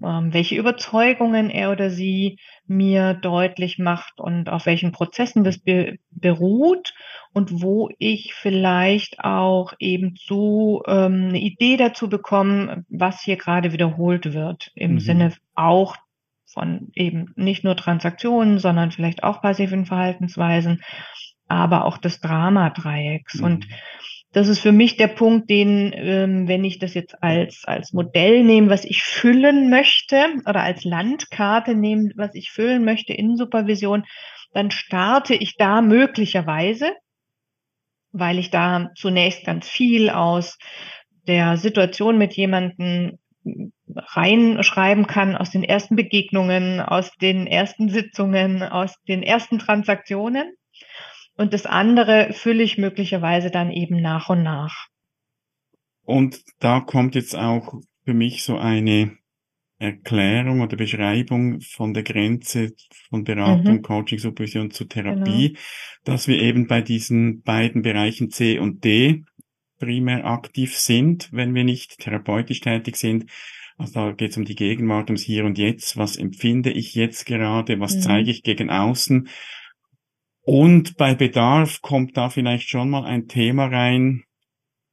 ähm, 0.00 0.32
welche 0.32 0.54
Überzeugungen 0.54 1.50
er 1.50 1.72
oder 1.72 1.90
sie 1.90 2.38
mir 2.68 3.14
deutlich 3.14 3.78
macht 3.78 4.20
und 4.20 4.48
auf 4.48 4.66
welchen 4.66 4.92
Prozessen 4.92 5.42
das 5.42 5.58
be 5.58 5.96
beruht 6.12 6.94
und 7.32 7.62
wo 7.62 7.90
ich 7.98 8.32
vielleicht 8.32 9.24
auch 9.24 9.72
eben 9.80 10.14
so 10.24 10.84
ähm, 10.86 11.30
eine 11.30 11.40
Idee 11.40 11.78
dazu 11.78 12.08
bekomme, 12.08 12.84
was 12.88 13.22
hier 13.22 13.36
gerade 13.36 13.72
wiederholt 13.72 14.32
wird, 14.34 14.70
im 14.76 14.92
mhm. 14.92 15.00
Sinne 15.00 15.32
auch 15.56 15.96
von 16.56 16.88
eben 16.94 17.34
nicht 17.36 17.64
nur 17.64 17.76
Transaktionen, 17.76 18.58
sondern 18.58 18.90
vielleicht 18.90 19.22
auch 19.22 19.42
passiven 19.42 19.84
Verhaltensweisen, 19.84 20.82
aber 21.48 21.84
auch 21.84 21.98
des 21.98 22.18
Dramadreiecks. 22.20 23.34
Mhm. 23.34 23.44
Und 23.44 23.66
das 24.32 24.48
ist 24.48 24.60
für 24.60 24.72
mich 24.72 24.96
der 24.96 25.08
Punkt, 25.08 25.50
den, 25.50 25.92
ähm, 25.94 26.48
wenn 26.48 26.64
ich 26.64 26.78
das 26.78 26.94
jetzt 26.94 27.22
als, 27.22 27.64
als 27.66 27.92
Modell 27.92 28.42
nehme, 28.42 28.70
was 28.70 28.86
ich 28.86 29.02
füllen 29.02 29.68
möchte, 29.68 30.16
oder 30.46 30.62
als 30.62 30.84
Landkarte 30.84 31.74
nehme, 31.74 32.12
was 32.16 32.34
ich 32.34 32.50
füllen 32.50 32.86
möchte 32.86 33.12
in 33.12 33.36
Supervision, 33.36 34.04
dann 34.54 34.70
starte 34.70 35.34
ich 35.34 35.56
da 35.56 35.82
möglicherweise, 35.82 36.90
weil 38.12 38.38
ich 38.38 38.48
da 38.48 38.90
zunächst 38.96 39.44
ganz 39.44 39.68
viel 39.68 40.08
aus 40.08 40.56
der 41.28 41.58
Situation 41.58 42.16
mit 42.16 42.32
jemandem 42.34 43.18
reinschreiben 43.94 45.06
kann, 45.06 45.36
aus 45.36 45.50
den 45.50 45.64
ersten 45.64 45.96
Begegnungen, 45.96 46.80
aus 46.80 47.10
den 47.20 47.46
ersten 47.46 47.88
Sitzungen, 47.88 48.62
aus 48.62 48.94
den 49.08 49.22
ersten 49.22 49.58
Transaktionen. 49.58 50.54
Und 51.36 51.52
das 51.52 51.66
andere 51.66 52.32
fülle 52.32 52.62
ich 52.62 52.78
möglicherweise 52.78 53.50
dann 53.50 53.70
eben 53.70 54.00
nach 54.00 54.28
und 54.28 54.42
nach. 54.42 54.86
Und 56.02 56.40
da 56.60 56.80
kommt 56.80 57.14
jetzt 57.14 57.36
auch 57.36 57.74
für 58.04 58.14
mich 58.14 58.42
so 58.44 58.56
eine 58.56 59.16
Erklärung 59.78 60.62
oder 60.62 60.76
Beschreibung 60.76 61.60
von 61.60 61.92
der 61.92 62.02
Grenze 62.02 62.72
von 63.10 63.24
Beratung, 63.24 63.74
mhm. 63.74 63.82
Coaching, 63.82 64.18
Supervision 64.18 64.70
zur 64.70 64.88
Therapie, 64.88 65.48
genau. 65.48 65.60
dass 66.04 66.28
wir 66.28 66.40
eben 66.40 66.66
bei 66.66 66.80
diesen 66.80 67.42
beiden 67.42 67.82
Bereichen 67.82 68.30
C 68.30 68.58
und 68.58 68.84
D 68.84 69.24
primär 69.78 70.24
aktiv 70.24 70.76
sind, 70.76 71.28
wenn 71.32 71.54
wir 71.54 71.64
nicht 71.64 71.98
therapeutisch 71.98 72.60
tätig 72.60 72.96
sind. 72.96 73.30
Also 73.78 73.92
da 73.94 74.12
geht 74.12 74.30
es 74.30 74.36
um 74.36 74.44
die 74.44 74.54
Gegenwart, 74.54 75.08
ums 75.10 75.22
Hier 75.22 75.44
und 75.44 75.58
Jetzt. 75.58 75.96
Was 75.96 76.16
empfinde 76.16 76.70
ich 76.70 76.94
jetzt 76.94 77.26
gerade? 77.26 77.78
Was 77.80 77.96
mhm. 77.96 78.00
zeige 78.00 78.30
ich 78.30 78.42
gegen 78.42 78.70
außen? 78.70 79.28
Und 80.42 80.96
bei 80.96 81.14
Bedarf 81.14 81.82
kommt 81.82 82.16
da 82.16 82.30
vielleicht 82.30 82.68
schon 82.68 82.88
mal 82.88 83.04
ein 83.04 83.26
Thema 83.26 83.66
rein, 83.66 84.22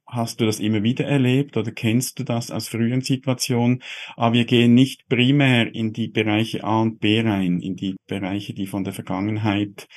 Hast 0.06 0.40
du 0.40 0.46
das 0.46 0.60
immer 0.60 0.82
wieder 0.82 1.06
erlebt 1.06 1.56
oder 1.56 1.72
kennst 1.72 2.18
du 2.18 2.24
das 2.24 2.50
aus 2.50 2.68
früheren 2.68 3.00
Situationen? 3.00 3.82
Aber 4.16 4.34
wir 4.34 4.44
gehen 4.44 4.72
nicht 4.74 5.08
primär 5.08 5.74
in 5.74 5.92
die 5.92 6.08
Bereiche 6.08 6.62
A 6.62 6.82
und 6.82 7.00
B 7.00 7.20
rein, 7.20 7.58
in 7.60 7.74
die 7.74 7.96
Bereiche, 8.06 8.54
die 8.54 8.66
von 8.66 8.84
der 8.84 8.92
Vergangenheit, 8.92 9.88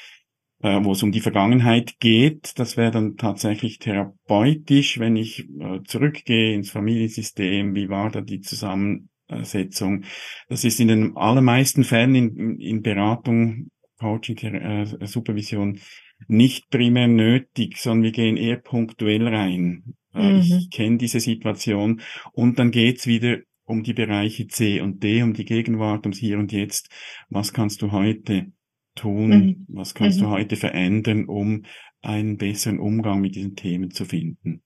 äh, 0.62 0.84
wo 0.84 0.92
es 0.92 1.04
um 1.04 1.12
die 1.12 1.22
Vergangenheit 1.22 2.00
geht. 2.00 2.58
Das 2.60 2.78
wäre 2.78 2.92
dann 2.92 3.16
tatsächlich 3.16 3.80
therapeutisch, 3.80 5.00
wenn 5.00 5.16
ich 5.16 5.48
äh, 5.60 5.82
zurückgehe 5.86 6.54
ins 6.54 6.72
Familiensystem. 6.72 7.76
Wie 7.76 7.90
war 7.90 8.10
da 8.10 8.22
die 8.22 8.42
Zusammensetzung? 8.42 10.04
Das 10.50 10.64
ist 10.64 10.80
in 10.80 10.88
den 10.88 11.18
allermeisten 11.18 11.84
Fällen 11.84 12.16
in, 12.16 12.60
in 12.60 12.82
Beratung, 12.82 13.70
Coaching, 14.00 14.38
äh, 14.38 14.86
Supervision 15.08 15.80
nicht 16.28 16.70
primär 16.70 17.08
nötig, 17.08 17.78
sondern 17.78 18.04
wir 18.04 18.12
gehen 18.12 18.38
eher 18.38 18.58
punktuell 18.58 19.28
rein. 19.28 19.96
Äh, 20.14 20.34
mhm. 20.34 20.40
Ich 20.40 20.70
kenne 20.72 20.98
diese 20.98 21.20
Situation 21.20 22.02
und 22.34 22.58
dann 22.58 22.72
geht's 22.72 23.06
wieder 23.06 23.38
um 23.66 23.84
die 23.84 23.94
Bereiche 23.94 24.48
C 24.48 24.82
und 24.82 25.04
D, 25.04 25.22
um 25.22 25.34
die 25.34 25.46
Gegenwart, 25.46 26.06
ums 26.06 26.20
Hier 26.20 26.40
und 26.40 26.52
Jetzt. 26.52 26.90
Was 27.30 27.54
kannst 27.54 27.82
du 27.82 27.92
heute 27.92 28.52
tun? 28.98 29.30
Mhm. 29.30 29.66
Was 29.70 29.94
kannst 29.94 30.20
mhm. 30.20 30.26
du 30.26 30.30
heute 30.32 30.56
verändern, 30.56 31.26
um 31.26 31.64
einen 32.02 32.38
besseren 32.38 32.80
Umgang 32.80 33.22
mit 33.22 33.36
diesen 33.36 33.56
Themen 33.56 33.92
zu 33.92 34.06
finden? 34.06 34.62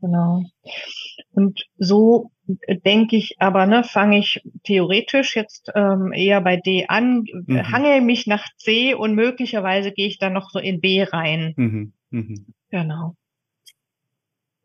Genau. 0.00 0.42
Und 1.32 1.64
so 1.76 2.30
denke 2.84 3.16
ich 3.16 3.36
aber, 3.38 3.66
ne, 3.66 3.84
fange 3.84 4.18
ich 4.18 4.40
theoretisch 4.64 5.36
jetzt 5.36 5.70
ähm, 5.74 6.12
eher 6.12 6.40
bei 6.40 6.56
D 6.56 6.86
an, 6.86 7.24
mhm. 7.46 7.70
hange 7.70 8.00
mich 8.00 8.26
nach 8.26 8.46
C 8.56 8.94
und 8.94 9.14
möglicherweise 9.14 9.92
gehe 9.92 10.06
ich 10.06 10.18
dann 10.18 10.32
noch 10.32 10.50
so 10.50 10.58
in 10.58 10.80
B 10.80 11.02
rein. 11.02 11.52
Mhm. 11.56 11.92
Mhm. 12.10 12.46
Genau. 12.70 13.14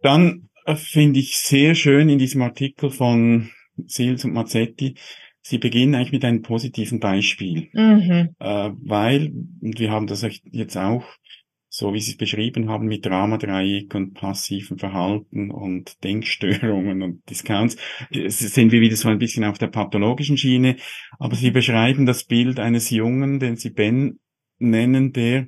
Dann 0.02 0.50
äh, 0.66 0.76
finde 0.76 1.20
ich 1.20 1.38
sehr 1.38 1.76
schön 1.76 2.10
in 2.10 2.20
diesem 2.20 2.42
Artikel 2.42 2.90
von 2.90 3.50
Sils 3.88 4.24
und 4.26 4.34
Mazzetti, 4.34 4.96
Sie 5.44 5.58
beginnen 5.58 5.94
eigentlich 5.94 6.14
mit 6.14 6.26
einem 6.26 6.42
positiven 6.42 7.00
Beispiel, 7.00 7.70
mhm. 7.74 8.30
äh, 8.40 8.72
weil, 8.82 9.32
und 9.62 9.78
wir 9.78 9.92
haben 9.92 10.08
das 10.08 10.26
jetzt 10.52 10.78
auch 10.78 11.04
so 11.76 11.92
wie 11.92 12.00
Sie 12.00 12.12
es 12.12 12.18
beschrieben 12.18 12.70
haben, 12.70 12.86
mit 12.86 13.04
Dramadreieck 13.04 13.96
und 13.96 14.14
passiven 14.14 14.78
Verhalten 14.78 15.50
und 15.50 16.04
Denkstörungen 16.04 17.02
und 17.02 17.28
Discounts, 17.28 17.78
sind 18.12 18.72
wir 18.72 18.80
wieder 18.80 18.96
so 18.96 19.10
ein 19.10 19.18
bisschen 19.18 19.44
auf 19.44 19.58
der 19.58 19.68
pathologischen 19.68 20.38
Schiene. 20.38 20.76
Aber 21.18 21.36
Sie 21.36 21.50
beschreiben 21.50 22.06
das 22.06 22.26
Bild 22.26 22.60
eines 22.60 22.92
Jungen, 22.92 23.40
den 23.40 23.56
Sie 23.56 23.72
Ben 23.72 24.20
nennen, 24.60 25.14
der 25.14 25.48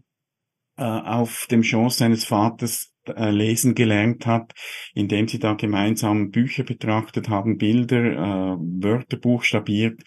äh, 0.78 0.84
auf 0.84 1.46
dem 1.52 1.62
Schoß 1.62 1.98
seines 1.98 2.26
Vaters 2.26 2.92
äh, 3.10 3.32
lesen 3.32 3.76
gelernt 3.76 4.26
hat, 4.26 4.54
indem 4.94 5.28
sie 5.28 5.40
da 5.40 5.54
gemeinsam 5.54 6.32
Bücher 6.32 6.64
betrachtet 6.64 7.30
haben, 7.30 7.58
Bilder, 7.58 8.04
äh, 8.04 8.58
Wörter 8.60 9.18
buchstabiert 9.18 10.02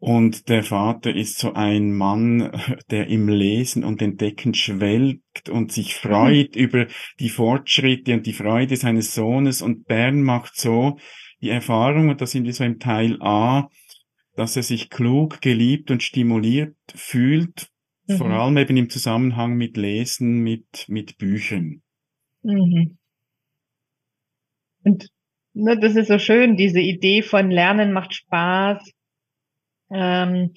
und 0.00 0.48
der 0.48 0.64
Vater 0.64 1.14
ist 1.14 1.38
so 1.38 1.52
ein 1.52 1.92
Mann, 1.92 2.50
der 2.90 3.08
im 3.08 3.28
Lesen 3.28 3.84
und 3.84 4.00
Entdecken 4.00 4.54
schwelgt 4.54 5.50
und 5.50 5.72
sich 5.72 5.94
freut 5.94 6.56
mhm. 6.56 6.62
über 6.62 6.86
die 7.20 7.28
Fortschritte 7.28 8.14
und 8.14 8.26
die 8.26 8.32
Freude 8.32 8.76
seines 8.76 9.14
Sohnes. 9.14 9.60
Und 9.60 9.84
Bern 9.84 10.22
macht 10.22 10.58
so 10.58 10.98
die 11.42 11.50
Erfahrung, 11.50 12.08
und 12.08 12.20
da 12.22 12.26
sind 12.26 12.44
wir 12.44 12.54
so 12.54 12.64
im 12.64 12.78
Teil 12.78 13.18
A, 13.20 13.68
dass 14.36 14.56
er 14.56 14.62
sich 14.62 14.88
klug, 14.88 15.42
geliebt 15.42 15.90
und 15.90 16.02
stimuliert 16.02 16.76
fühlt, 16.94 17.68
mhm. 18.06 18.16
vor 18.16 18.30
allem 18.30 18.56
eben 18.56 18.78
im 18.78 18.88
Zusammenhang 18.88 19.54
mit 19.54 19.76
Lesen, 19.76 20.42
mit, 20.42 20.86
mit 20.88 21.18
Büchern. 21.18 21.82
Mhm. 22.42 22.96
Und 24.82 25.10
ne, 25.52 25.78
das 25.78 25.96
ist 25.96 26.08
so 26.08 26.18
schön, 26.18 26.56
diese 26.56 26.80
Idee 26.80 27.22
von 27.22 27.50
Lernen 27.50 27.92
macht 27.92 28.14
Spaß 28.14 28.92
ähm, 29.90 30.54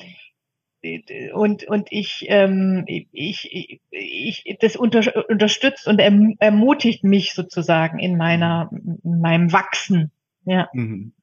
und, 1.33 1.63
und 1.63 1.87
ich, 1.91 2.25
ähm, 2.27 2.83
ich, 2.87 3.49
ich, 3.89 4.57
das 4.59 4.75
unter, 4.75 5.29
unterstützt 5.29 5.87
und 5.87 5.99
erm, 5.99 6.35
ermutigt 6.39 7.05
mich 7.05 7.33
sozusagen 7.33 7.99
in 7.99 8.17
meiner, 8.17 8.69
in 8.71 9.19
meinem 9.21 9.53
Wachsen. 9.53 10.11
Ja. 10.43 10.69
Mhm. 10.73 11.13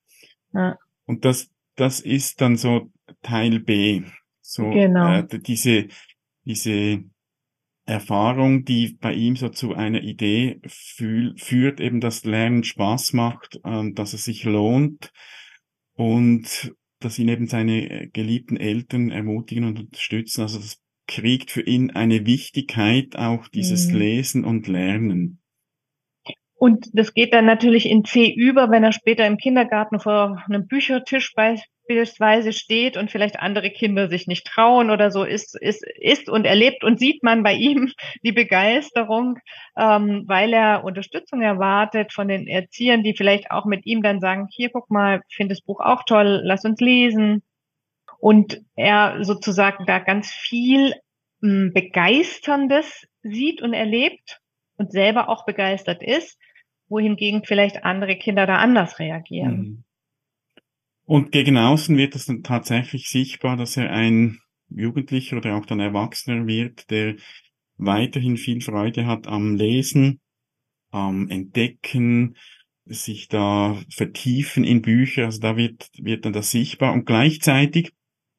ja. 0.54 0.78
Und 1.04 1.26
das, 1.26 1.50
das 1.76 2.00
ist 2.00 2.40
dann 2.40 2.56
so 2.56 2.90
Teil 3.22 3.60
B. 3.60 4.02
So, 4.40 4.70
genau. 4.70 5.18
äh, 5.18 5.38
diese, 5.38 5.88
diese 6.44 7.04
Erfahrung, 7.90 8.64
die 8.64 8.96
bei 9.00 9.12
ihm 9.12 9.36
so 9.36 9.48
zu 9.48 9.74
einer 9.74 10.02
Idee 10.02 10.60
fühl, 10.66 11.34
führt, 11.36 11.80
eben 11.80 12.00
dass 12.00 12.24
Lernen 12.24 12.64
Spaß 12.64 13.12
macht, 13.12 13.60
äh, 13.64 13.92
dass 13.92 14.12
es 14.12 14.24
sich 14.24 14.44
lohnt 14.44 15.12
und 15.94 16.72
dass 17.00 17.18
ihn 17.18 17.28
eben 17.28 17.46
seine 17.46 17.90
äh, 17.90 18.08
geliebten 18.08 18.56
Eltern 18.56 19.10
ermutigen 19.10 19.64
und 19.64 19.80
unterstützen. 19.80 20.42
Also 20.42 20.58
das 20.58 20.80
kriegt 21.06 21.50
für 21.50 21.62
ihn 21.62 21.90
eine 21.90 22.24
Wichtigkeit, 22.26 23.16
auch 23.16 23.48
dieses 23.48 23.88
mhm. 23.88 23.96
Lesen 23.96 24.44
und 24.44 24.68
Lernen. 24.68 25.39
Und 26.60 26.90
das 26.92 27.14
geht 27.14 27.32
dann 27.32 27.46
natürlich 27.46 27.88
in 27.88 28.04
C 28.04 28.30
über, 28.30 28.70
wenn 28.70 28.84
er 28.84 28.92
später 28.92 29.26
im 29.26 29.38
Kindergarten 29.38 29.98
vor 29.98 30.44
einem 30.46 30.66
Büchertisch 30.66 31.32
beispielsweise 31.34 32.52
steht 32.52 32.98
und 32.98 33.10
vielleicht 33.10 33.40
andere 33.40 33.70
Kinder 33.70 34.10
sich 34.10 34.26
nicht 34.26 34.46
trauen 34.46 34.90
oder 34.90 35.10
so, 35.10 35.24
ist, 35.24 35.58
ist, 35.58 35.82
ist 35.98 36.28
und 36.28 36.44
erlebt 36.44 36.84
und 36.84 36.98
sieht 36.98 37.22
man 37.22 37.42
bei 37.42 37.54
ihm 37.54 37.90
die 38.22 38.32
Begeisterung, 38.32 39.38
ähm, 39.74 40.24
weil 40.26 40.52
er 40.52 40.84
Unterstützung 40.84 41.40
erwartet 41.40 42.12
von 42.12 42.28
den 42.28 42.46
Erziehern, 42.46 43.02
die 43.02 43.16
vielleicht 43.16 43.50
auch 43.50 43.64
mit 43.64 43.86
ihm 43.86 44.02
dann 44.02 44.20
sagen, 44.20 44.46
hier 44.50 44.68
guck 44.68 44.90
mal, 44.90 45.22
finde 45.30 45.54
das 45.54 45.62
Buch 45.62 45.80
auch 45.80 46.02
toll, 46.04 46.42
lass 46.44 46.66
uns 46.66 46.78
lesen. 46.78 47.42
Und 48.18 48.60
er 48.76 49.24
sozusagen 49.24 49.86
da 49.86 49.98
ganz 49.98 50.30
viel 50.30 50.92
mh, 51.40 51.48
hm, 51.48 51.72
Begeisterndes 51.72 53.06
sieht 53.22 53.62
und 53.62 53.72
erlebt 53.72 54.40
und 54.76 54.92
selber 54.92 55.30
auch 55.30 55.46
begeistert 55.46 56.02
ist, 56.02 56.38
wohingegen 56.90 57.44
vielleicht 57.44 57.84
andere 57.84 58.16
Kinder 58.16 58.46
da 58.46 58.56
anders 58.56 58.98
reagieren. 58.98 59.56
Mhm. 59.56 59.84
Und 61.06 61.32
gegen 61.32 61.56
außen 61.56 61.96
wird 61.96 62.14
es 62.14 62.26
dann 62.26 62.42
tatsächlich 62.42 63.08
sichtbar, 63.08 63.56
dass 63.56 63.76
er 63.76 63.90
ein 63.90 64.38
Jugendlicher 64.68 65.38
oder 65.38 65.56
auch 65.56 65.66
dann 65.66 65.80
Erwachsener 65.80 66.46
wird, 66.46 66.90
der 66.90 67.16
weiterhin 67.78 68.36
viel 68.36 68.60
Freude 68.60 69.06
hat 69.06 69.26
am 69.26 69.56
Lesen, 69.56 70.20
am 70.90 71.28
Entdecken, 71.28 72.36
sich 72.84 73.28
da 73.28 73.76
vertiefen 73.90 74.64
in 74.64 74.82
Bücher, 74.82 75.26
also 75.26 75.40
da 75.40 75.56
wird, 75.56 75.90
wird 75.98 76.24
dann 76.24 76.32
das 76.32 76.50
sichtbar 76.50 76.92
und 76.92 77.06
gleichzeitig, 77.06 77.92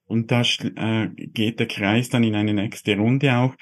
und 0.05 0.29
da 0.29 0.41
äh, 0.41 1.09
geht 1.15 1.59
der 1.59 1.67
Kreis 1.67 2.09
dann 2.09 2.23
in 2.23 2.35
eine 2.35 2.53
nächste 2.53 2.97
Runde 2.97 3.37
auch, 3.37 3.55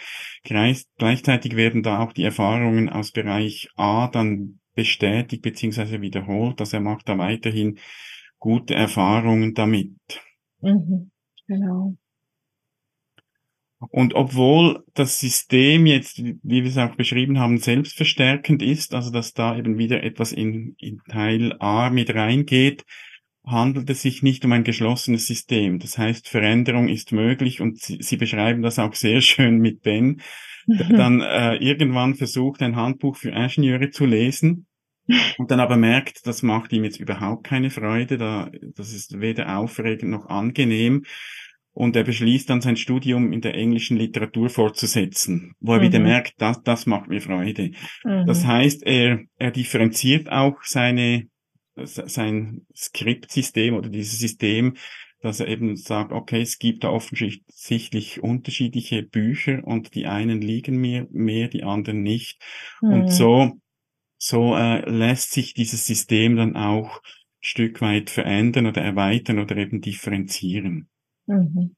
Kreis, 0.43 0.87
gleichzeitig 0.97 1.55
werden 1.55 1.83
da 1.83 1.99
auch 1.99 2.11
die 2.11 2.23
Erfahrungen 2.23 2.89
aus 2.89 3.11
Bereich 3.11 3.69
A 3.75 4.07
dann 4.07 4.59
bestätigt 4.79 5.41
beziehungsweise 5.41 5.99
wiederholt, 5.99 6.61
dass 6.61 6.71
er 6.71 6.79
macht 6.79 7.09
da 7.09 7.17
weiterhin 7.17 7.79
gute 8.37 8.75
Erfahrungen 8.75 9.53
damit. 9.53 9.91
Mhm, 10.61 11.11
genau. 11.47 11.95
Und 13.91 14.13
obwohl 14.13 14.85
das 14.93 15.19
System 15.19 15.85
jetzt, 15.85 16.19
wie 16.19 16.63
wir 16.63 16.65
es 16.65 16.77
auch 16.77 16.95
beschrieben 16.95 17.39
haben, 17.39 17.57
selbstverstärkend 17.57 18.61
ist, 18.61 18.93
also 18.93 19.11
dass 19.11 19.33
da 19.33 19.57
eben 19.57 19.77
wieder 19.77 20.01
etwas 20.03 20.31
in, 20.31 20.75
in 20.79 20.99
Teil 21.09 21.55
A 21.59 21.89
mit 21.89 22.13
reingeht, 22.15 22.85
handelt 23.45 23.89
es 23.89 24.01
sich 24.01 24.23
nicht 24.23 24.45
um 24.45 24.53
ein 24.53 24.63
geschlossenes 24.63 25.27
System. 25.27 25.79
Das 25.79 25.97
heißt, 25.97 26.29
Veränderung 26.29 26.87
ist 26.87 27.11
möglich 27.11 27.59
und 27.59 27.79
Sie, 27.79 27.97
Sie 28.01 28.17
beschreiben 28.17 28.61
das 28.61 28.79
auch 28.79 28.93
sehr 28.93 29.19
schön 29.29 29.59
mit 29.59 29.81
Ben, 29.81 30.21
der 30.67 30.87
dann 30.97 31.19
äh, 31.19 31.55
irgendwann 31.55 32.15
versucht, 32.15 32.61
ein 32.61 32.77
Handbuch 32.77 33.17
für 33.17 33.31
Ingenieure 33.31 33.89
zu 33.89 34.05
lesen 34.05 34.67
und 35.37 35.51
dann 35.51 35.59
aber 35.59 35.77
merkt, 35.77 36.25
das 36.27 36.43
macht 36.43 36.73
ihm 36.73 36.83
jetzt 36.83 36.99
überhaupt 36.99 37.43
keine 37.45 37.69
Freude, 37.69 38.17
da, 38.17 38.49
das 38.75 38.93
ist 38.93 39.19
weder 39.19 39.57
aufregend 39.57 40.11
noch 40.11 40.27
angenehm. 40.27 41.03
Und 41.71 41.95
er 41.95 42.03
beschließt 42.03 42.49
dann 42.49 42.61
sein 42.61 42.75
Studium 42.75 43.31
in 43.31 43.41
der 43.41 43.53
englischen 43.53 43.95
Literatur 43.95 44.49
fortzusetzen, 44.49 45.53
wo 45.59 45.73
er 45.73 45.79
mhm. 45.79 45.83
wieder 45.83 45.99
merkt, 45.99 46.33
das, 46.39 46.61
das 46.63 46.85
macht 46.85 47.07
mir 47.07 47.21
Freude. 47.21 47.71
Mhm. 48.03 48.25
Das 48.25 48.45
heißt, 48.45 48.85
er, 48.85 49.21
er 49.37 49.51
differenziert 49.51 50.29
auch 50.29 50.61
seine, 50.63 51.27
sein 51.75 52.65
Skriptsystem 52.75 53.75
oder 53.75 53.89
dieses 53.89 54.19
System, 54.19 54.73
dass 55.21 55.39
er 55.39 55.47
eben 55.47 55.75
sagt, 55.75 56.11
okay, 56.11 56.41
es 56.41 56.59
gibt 56.59 56.83
da 56.83 56.89
offensichtlich 56.89 58.23
unterschiedliche 58.23 59.03
Bücher 59.03 59.61
und 59.63 59.95
die 59.95 60.05
einen 60.05 60.41
liegen 60.41 60.77
mir 60.77 61.07
mehr, 61.11 61.49
die 61.49 61.63
anderen 61.63 62.01
nicht. 62.01 62.41
Mhm. 62.81 62.93
Und 62.93 63.07
so 63.09 63.53
so 64.19 64.55
äh, 64.55 64.87
lässt 64.89 65.31
sich 65.31 65.55
dieses 65.55 65.87
System 65.87 66.37
dann 66.37 66.57
auch 66.57 67.01
Stück 67.41 67.81
weit 67.81 68.11
verändern 68.11 68.67
oder 68.67 68.83
erweitern 68.83 69.39
oder 69.39 69.57
eben 69.57 69.81
differenzieren. 69.81 70.89
Mhm. 71.27 71.75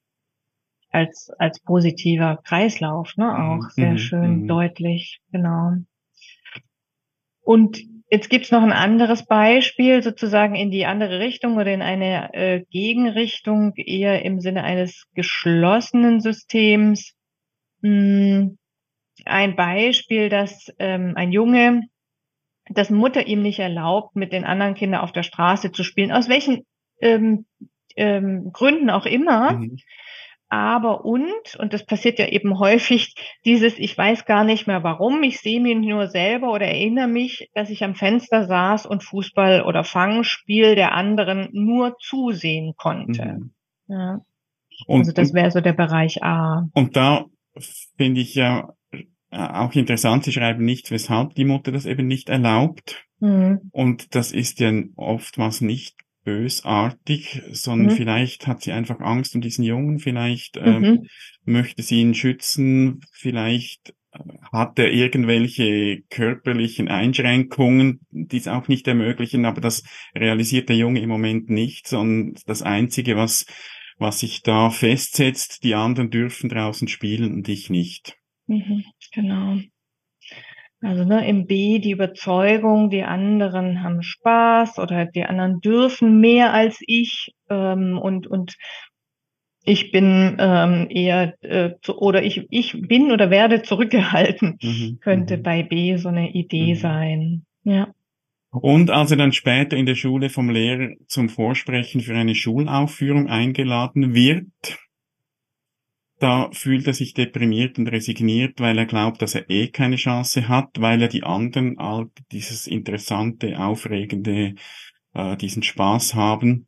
als, 0.90 1.30
als 1.38 1.60
positiver 1.62 2.40
Kreislauf, 2.46 3.16
ne, 3.18 3.38
auch 3.38 3.70
sehr 3.72 3.94
Mhm, 3.94 3.98
schön 3.98 4.42
mhm. 4.44 4.48
deutlich, 4.48 5.20
genau. 5.32 5.74
Und 7.42 7.82
jetzt 8.10 8.30
gibt's 8.30 8.52
noch 8.52 8.62
ein 8.64 8.72
anderes 8.72 9.26
Beispiel 9.26 10.04
sozusagen 10.04 10.56
in 10.56 10.72
die 10.72 10.86
andere 10.86 11.20
Richtung 11.20 11.58
oder 11.58 11.74
in 11.74 11.82
eine 11.82 12.34
äh, 12.34 12.64
Gegenrichtung, 12.70 13.74
eher 13.76 14.24
im 14.24 14.40
Sinne 14.40 14.64
eines 14.64 15.06
geschlossenen 15.16 16.20
Systems. 16.22 17.14
Hm, 17.84 18.58
ein 19.26 19.56
Beispiel, 19.56 20.30
dass 20.30 20.68
ähm, 20.80 21.14
ein 21.16 21.32
Junge, 21.32 21.84
dass 22.74 22.90
Mutter 22.90 23.28
ihm 23.28 23.42
nicht 23.42 23.60
erlaubt, 23.60 24.16
mit 24.16 24.32
den 24.34 24.44
anderen 24.44 24.74
Kindern 24.74 25.02
auf 25.02 25.12
der 25.12 25.24
Straße 25.24 25.72
zu 25.72 25.84
spielen, 25.84 26.12
aus 26.12 26.30
welchen 26.30 26.66
ähm, 27.02 27.46
ähm, 27.96 28.52
Gründen 28.54 28.90
auch 28.90 29.06
immer. 29.06 29.54
Mhm. 29.54 29.78
Aber 30.50 31.06
und, 31.06 31.56
und 31.60 31.74
das 31.74 31.86
passiert 31.86 32.20
ja 32.20 32.28
eben 32.28 32.60
häufig, 32.60 33.16
dieses, 33.46 33.80
ich 33.80 33.98
weiß 33.98 34.26
gar 34.26 34.44
nicht 34.44 34.68
mehr 34.68 34.84
warum, 34.84 35.24
ich 35.24 35.40
sehe 35.40 35.62
mich 35.62 35.78
nur 35.78 36.08
selber 36.08 36.52
oder 36.52 36.66
erinnere 36.66 37.08
mich, 37.08 37.50
dass 37.54 37.70
ich 37.70 37.84
am 37.84 37.96
Fenster 37.96 38.46
saß 38.46 38.86
und 38.86 39.04
Fußball 39.04 39.64
oder 39.64 39.84
Fangspiel 39.84 40.76
der 40.76 40.94
anderen 40.94 41.50
nur 41.54 41.98
zusehen 42.00 42.74
konnte. 42.76 43.26
Mhm. 43.26 43.54
Ja. 43.88 44.22
Und, 44.88 45.00
Also 45.00 45.14
das 45.14 45.34
wäre 45.34 45.52
so 45.52 45.62
der 45.62 45.74
Bereich 45.74 46.24
A. 46.24 46.68
und 46.74 46.96
da 46.96 47.26
finde 47.98 48.22
ich 48.22 48.36
ja 48.36 48.74
auch 49.32 49.74
interessant, 49.74 50.24
Sie 50.26 50.32
schreiben 50.34 50.66
nicht, 50.66 50.92
weshalb 50.92 51.36
die 51.36 51.46
Mutter 51.46 51.72
das 51.72 51.86
eben 51.86 52.08
nicht 52.08 52.30
erlaubt. 52.30 53.06
Mhm. 53.20 53.60
Und 53.72 54.16
das 54.16 54.32
ist 54.32 54.60
ja 54.60 54.72
oftmals 54.96 55.62
nicht 55.62 55.96
bösartig, 56.24 57.42
sondern 57.52 57.88
Mhm. 57.88 57.96
vielleicht 57.96 58.46
hat 58.48 58.62
sie 58.62 58.72
einfach 58.72 59.00
Angst 59.00 59.34
um 59.36 59.42
diesen 59.42 59.64
Jungen, 59.64 60.00
vielleicht 60.00 60.58
ähm, 60.58 60.82
Mhm. 60.82 61.08
möchte 61.46 61.82
sie 61.82 62.02
ihn 62.02 62.14
schützen, 62.14 63.00
vielleicht 63.12 63.94
äh, 64.14 64.20
hat 64.52 64.78
er 64.78 64.92
irgendwelche 64.92 66.02
körperlichen 66.10 66.90
Einschränkungen, 66.90 68.02
die 68.12 68.38
es 68.38 68.48
auch 68.48 68.68
nicht 68.68 68.88
ermöglichen, 68.88 69.46
aber 69.46 69.62
das 69.62 69.84
realisiert 70.16 70.70
der 70.70 70.76
Junge 70.76 71.02
im 71.02 71.10
Moment 71.10 71.50
nicht, 71.50 71.88
sondern 71.88 72.36
das 72.46 72.62
Einzige, 72.62 73.16
was, 73.16 73.46
was 73.98 74.20
sich 74.20 74.42
da 74.44 74.70
festsetzt, 74.70 75.64
die 75.64 75.74
anderen 75.76 76.10
dürfen 76.12 76.50
draußen 76.50 76.88
spielen 76.88 77.34
und 77.34 77.50
ich 77.50 77.70
nicht. 77.70 78.16
Mhm. 78.52 78.84
Genau. 79.14 79.60
Also 80.82 81.06
ne, 81.06 81.28
im 81.28 81.46
B 81.46 81.80
die 81.80 81.92
Überzeugung, 81.92 82.90
die 82.90 83.04
anderen 83.04 83.84
haben 83.84 84.02
Spaß 84.02 84.80
oder 84.80 85.06
die 85.06 85.24
anderen 85.24 85.62
dürfen 85.62 86.20
mehr 86.20 86.54
als 86.54 86.80
ich 86.86 87.34
ähm, 87.50 87.98
und 87.98 88.28
und 88.28 88.56
ich 89.64 89.92
bin 89.92 90.38
ähm, 90.40 90.88
eher 90.90 91.36
äh, 91.42 91.76
zu, 91.84 91.98
oder 92.00 92.24
ich 92.24 92.48
ich 92.50 92.82
bin 92.82 93.12
oder 93.12 93.30
werde 93.30 93.62
zurückgehalten 93.62 94.58
Mhm, 94.62 94.98
könnte 95.02 95.38
mhm, 95.38 95.44
bei 95.44 95.64
B 95.64 95.96
so 95.98 96.10
eine 96.10 96.32
Idee 96.32 96.74
mhm. 96.74 96.78
sein. 96.78 97.46
Ja. 97.64 97.94
Und 98.50 98.90
als 98.90 99.12
er 99.12 99.18
dann 99.18 99.32
später 99.32 99.78
in 99.78 99.86
der 99.86 99.96
Schule 99.96 100.30
vom 100.30 100.50
Lehrer 100.50 100.96
zum 101.08 101.30
Vorsprechen 101.30 102.02
für 102.02 102.16
eine 102.16 102.36
Schulaufführung 102.36 103.30
eingeladen 103.30 104.14
wird, 104.14 104.80
da 106.22 106.52
fühlt 106.52 106.86
er 106.86 106.94
sich 106.94 107.16
deprimiert 107.16 107.80
und 107.80 107.88
resigniert, 107.88 108.60
weil 108.60 108.78
er 108.78 108.86
glaubt, 108.86 109.24
dass 109.24 109.34
er 109.34 109.50
eh 109.50 109.70
keine 109.70 109.96
Chance 109.96 110.48
hat, 110.48 110.70
weil 110.80 111.02
er 111.02 111.08
die 111.08 111.24
anderen 111.24 111.80
all 111.80 112.10
dieses 112.32 112.68
interessante, 112.68 113.60
aufregende, 113.60 114.54
äh, 115.16 115.36
diesen 115.38 115.64
Spaß 115.64 116.14
haben. 116.14 116.68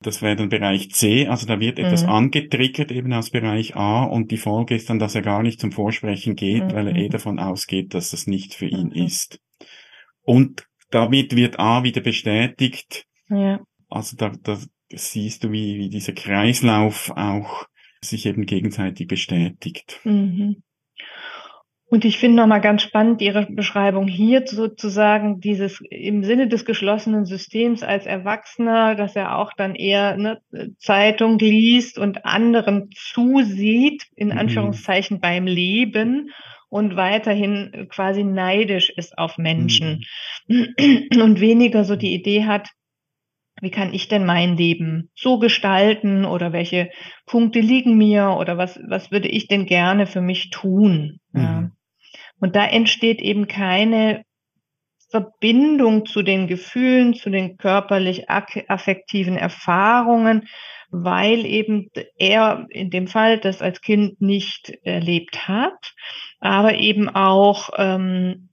Das 0.00 0.22
wäre 0.22 0.36
dann 0.36 0.48
Bereich 0.48 0.90
C, 0.90 1.26
also 1.26 1.46
da 1.46 1.60
wird 1.60 1.78
etwas 1.78 2.02
Mhm. 2.02 2.08
angetriggert 2.08 2.90
eben 2.92 3.12
aus 3.12 3.28
Bereich 3.28 3.76
A 3.76 4.04
und 4.04 4.30
die 4.30 4.38
Folge 4.38 4.74
ist 4.74 4.88
dann, 4.88 4.98
dass 4.98 5.14
er 5.14 5.22
gar 5.22 5.42
nicht 5.42 5.60
zum 5.60 5.70
Vorsprechen 5.70 6.34
geht, 6.34 6.72
weil 6.72 6.88
er 6.88 6.96
eh 6.96 7.08
Mhm. 7.08 7.12
davon 7.12 7.38
ausgeht, 7.38 7.92
dass 7.92 8.10
das 8.10 8.26
nicht 8.26 8.54
für 8.54 8.66
ihn 8.66 8.88
Mhm. 8.88 9.04
ist. 9.04 9.38
Und 10.22 10.66
damit 10.90 11.36
wird 11.36 11.58
A 11.58 11.84
wieder 11.84 12.00
bestätigt, 12.00 13.04
Ja. 13.28 13.60
also 13.90 14.16
da, 14.16 14.32
da 14.42 14.58
siehst 14.90 15.44
du, 15.44 15.52
wie, 15.52 15.76
wie 15.78 15.90
dieser 15.90 16.12
Kreislauf 16.14 17.10
auch 17.10 17.66
sich 18.10 18.26
eben 18.26 18.46
gegenseitig 18.46 19.06
bestätigt. 19.08 20.00
Mhm. 20.04 20.62
Und 21.86 22.04
ich 22.04 22.18
finde 22.18 22.38
nochmal 22.38 22.60
ganz 22.60 22.82
spannend 22.82 23.20
Ihre 23.22 23.46
Beschreibung 23.46 24.08
hier 24.08 24.42
sozusagen 24.46 25.38
dieses 25.38 25.80
im 25.90 26.24
Sinne 26.24 26.48
des 26.48 26.64
geschlossenen 26.64 27.24
Systems 27.24 27.82
als 27.84 28.06
Erwachsener, 28.06 28.94
dass 28.96 29.14
er 29.14 29.38
auch 29.38 29.52
dann 29.56 29.74
eher 29.76 30.14
eine 30.14 30.40
Zeitung 30.78 31.38
liest 31.38 31.98
und 31.98 32.24
anderen 32.24 32.88
zusieht, 32.96 34.06
in 34.16 34.28
Mhm. 34.28 34.38
Anführungszeichen 34.38 35.20
beim 35.20 35.46
Leben 35.46 36.30
und 36.68 36.96
weiterhin 36.96 37.86
quasi 37.90 38.24
neidisch 38.24 38.90
ist 38.90 39.16
auf 39.16 39.38
Menschen 39.38 40.04
Mhm. 40.48 40.74
und 41.20 41.40
weniger 41.40 41.84
so 41.84 41.94
die 41.94 42.14
Idee 42.14 42.44
hat, 42.44 42.70
wie 43.60 43.70
kann 43.70 43.94
ich 43.94 44.08
denn 44.08 44.26
mein 44.26 44.56
Leben 44.56 45.10
so 45.14 45.38
gestalten 45.38 46.24
oder 46.24 46.52
welche 46.52 46.90
Punkte 47.26 47.60
liegen 47.60 47.96
mir 47.96 48.36
oder 48.38 48.58
was, 48.58 48.78
was 48.88 49.10
würde 49.10 49.28
ich 49.28 49.46
denn 49.46 49.66
gerne 49.66 50.06
für 50.06 50.20
mich 50.20 50.50
tun? 50.50 51.20
Ja. 51.32 51.40
Mhm. 51.40 51.72
Und 52.40 52.56
da 52.56 52.66
entsteht 52.66 53.20
eben 53.20 53.46
keine 53.46 54.24
Verbindung 55.10 56.06
zu 56.06 56.22
den 56.22 56.48
Gefühlen, 56.48 57.14
zu 57.14 57.30
den 57.30 57.56
körperlich 57.56 58.28
affektiven 58.28 59.36
Erfahrungen, 59.36 60.48
weil 60.90 61.46
eben 61.46 61.88
er 62.16 62.66
in 62.70 62.90
dem 62.90 63.06
Fall 63.06 63.38
das 63.38 63.62
als 63.62 63.80
Kind 63.80 64.20
nicht 64.20 64.70
erlebt 64.82 65.46
hat, 65.46 65.94
aber 66.40 66.74
eben 66.74 67.08
auch 67.08 67.70
ähm, 67.76 68.50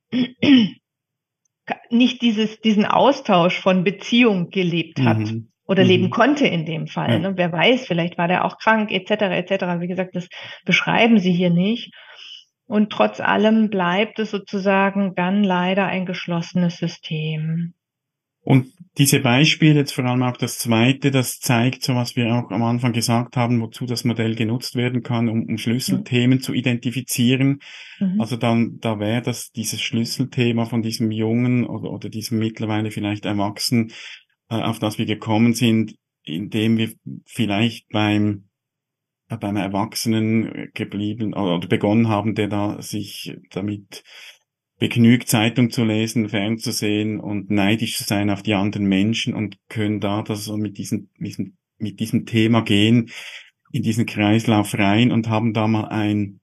nicht 1.89 2.21
dieses, 2.21 2.59
diesen 2.61 2.85
Austausch 2.85 3.59
von 3.59 3.83
Beziehung 3.83 4.49
gelebt 4.49 5.01
hat 5.01 5.17
Mhm. 5.19 5.49
oder 5.67 5.83
leben 5.83 6.05
Mhm. 6.05 6.09
konnte 6.11 6.47
in 6.47 6.65
dem 6.65 6.87
Fall. 6.87 7.11
Ja. 7.11 7.19
Ne? 7.19 7.33
Wer 7.37 7.51
weiß, 7.51 7.87
vielleicht 7.87 8.17
war 8.17 8.27
der 8.27 8.45
auch 8.45 8.57
krank 8.57 8.91
etc. 8.91 9.11
etc. 9.11 9.79
Wie 9.79 9.87
gesagt, 9.87 10.15
das 10.15 10.27
beschreiben 10.65 11.19
sie 11.19 11.31
hier 11.33 11.49
nicht. 11.49 11.93
Und 12.67 12.91
trotz 12.91 13.19
allem 13.19 13.69
bleibt 13.69 14.19
es 14.19 14.31
sozusagen 14.31 15.13
dann 15.15 15.43
leider 15.43 15.87
ein 15.87 16.05
geschlossenes 16.05 16.77
System. 16.77 17.73
Und 18.43 18.73
diese 18.97 19.19
Beispiele, 19.19 19.75
jetzt 19.75 19.93
vor 19.93 20.03
allem 20.03 20.23
auch 20.23 20.35
das 20.35 20.57
zweite, 20.57 21.11
das 21.11 21.39
zeigt 21.39 21.83
so, 21.83 21.95
was 21.95 22.15
wir 22.15 22.33
auch 22.33 22.51
am 22.51 22.63
Anfang 22.63 22.91
gesagt 22.91 23.37
haben, 23.37 23.61
wozu 23.61 23.85
das 23.85 24.03
Modell 24.03 24.35
genutzt 24.35 24.75
werden 24.75 25.03
kann, 25.03 25.29
um, 25.29 25.45
um 25.47 25.57
Schlüsselthemen 25.57 26.41
zu 26.41 26.53
identifizieren. 26.53 27.59
Mhm. 27.99 28.19
Also 28.19 28.35
dann, 28.35 28.79
da 28.79 28.99
wäre 28.99 29.21
das 29.21 29.51
dieses 29.51 29.81
Schlüsselthema 29.81 30.65
von 30.65 30.81
diesem 30.81 31.11
Jungen 31.11 31.65
oder, 31.65 31.91
oder 31.91 32.09
diesem 32.09 32.39
mittlerweile 32.39 32.91
vielleicht 32.91 33.25
Erwachsenen, 33.25 33.91
äh, 34.49 34.55
auf 34.55 34.79
das 34.79 34.97
wir 34.97 35.05
gekommen 35.05 35.53
sind, 35.53 35.95
indem 36.23 36.77
wir 36.77 36.91
vielleicht 37.25 37.89
beim 37.89 38.49
äh, 39.29 39.37
beim 39.37 39.55
Erwachsenen 39.55 40.71
geblieben 40.73 41.33
oder 41.33 41.55
oder 41.55 41.67
begonnen 41.67 42.09
haben, 42.09 42.35
der 42.35 42.47
da 42.47 42.81
sich 42.81 43.37
damit 43.51 44.03
begnügt, 44.81 45.27
Zeitung 45.27 45.69
zu 45.69 45.85
lesen, 45.85 46.27
fernzusehen 46.27 47.19
und 47.19 47.51
neidisch 47.51 47.97
zu 47.97 48.03
sein 48.03 48.31
auf 48.31 48.41
die 48.41 48.55
anderen 48.55 48.87
Menschen 48.87 49.35
und 49.35 49.59
können 49.69 49.99
da 49.99 50.23
das 50.23 50.43
so 50.45 50.57
mit 50.57 50.79
diesem, 50.79 51.09
diesem, 51.19 51.55
mit 51.77 51.99
diesem 51.99 52.25
Thema 52.25 52.61
gehen, 52.61 53.11
in 53.71 53.83
diesen 53.83 54.07
Kreislauf 54.07 54.73
rein 54.73 55.11
und 55.11 55.29
haben 55.29 55.53
da 55.53 55.67
mal 55.67 55.85
ein, 55.85 56.39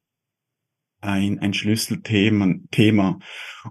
ein, 1.00 1.40
ein 1.40 1.52
Schlüsselthema, 1.52 2.54
Thema. 2.70 3.18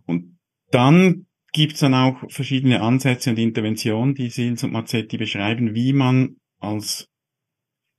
Und 0.05 0.37
dann 0.69 1.27
gibt's 1.53 1.79
dann 1.79 1.93
auch 1.93 2.29
verschiedene 2.29 2.81
Ansätze 2.81 3.29
und 3.29 3.39
Interventionen, 3.39 4.15
die 4.15 4.29
Sils 4.29 4.65
und 4.65 4.73
Mazzetti 4.73 5.15
beschreiben, 5.15 5.75
wie 5.75 5.93
man 5.93 6.35
als 6.59 7.07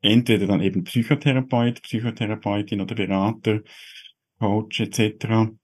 entweder 0.02 0.46
dann 0.46 0.60
eben 0.60 0.84
Psychotherapeut, 0.84 1.80
Psychotherapeutin 1.80 2.82
oder 2.82 2.94
Berater, 2.94 3.62
Coach 4.38 4.80
etc. 4.80 5.56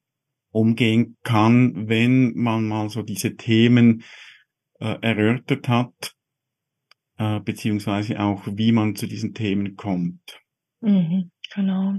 umgehen 0.55 1.17
kann, 1.25 1.89
wenn 1.89 2.33
man 2.35 2.67
mal 2.67 2.89
so 2.89 3.03
diese 3.03 3.37
Themen 3.37 4.05
äh, 4.81 4.97
erörtert 5.01 5.69
hat, 5.69 6.15
äh, 7.19 7.41
beziehungsweise 7.41 8.21
auch 8.21 8.43
wie 8.47 8.73
man 8.73 8.95
zu 8.95 9.07
diesen 9.07 9.35
Themen 9.35 9.77
kommt. 9.77 10.41
Mhm, 10.81 11.31
genau. 11.55 11.95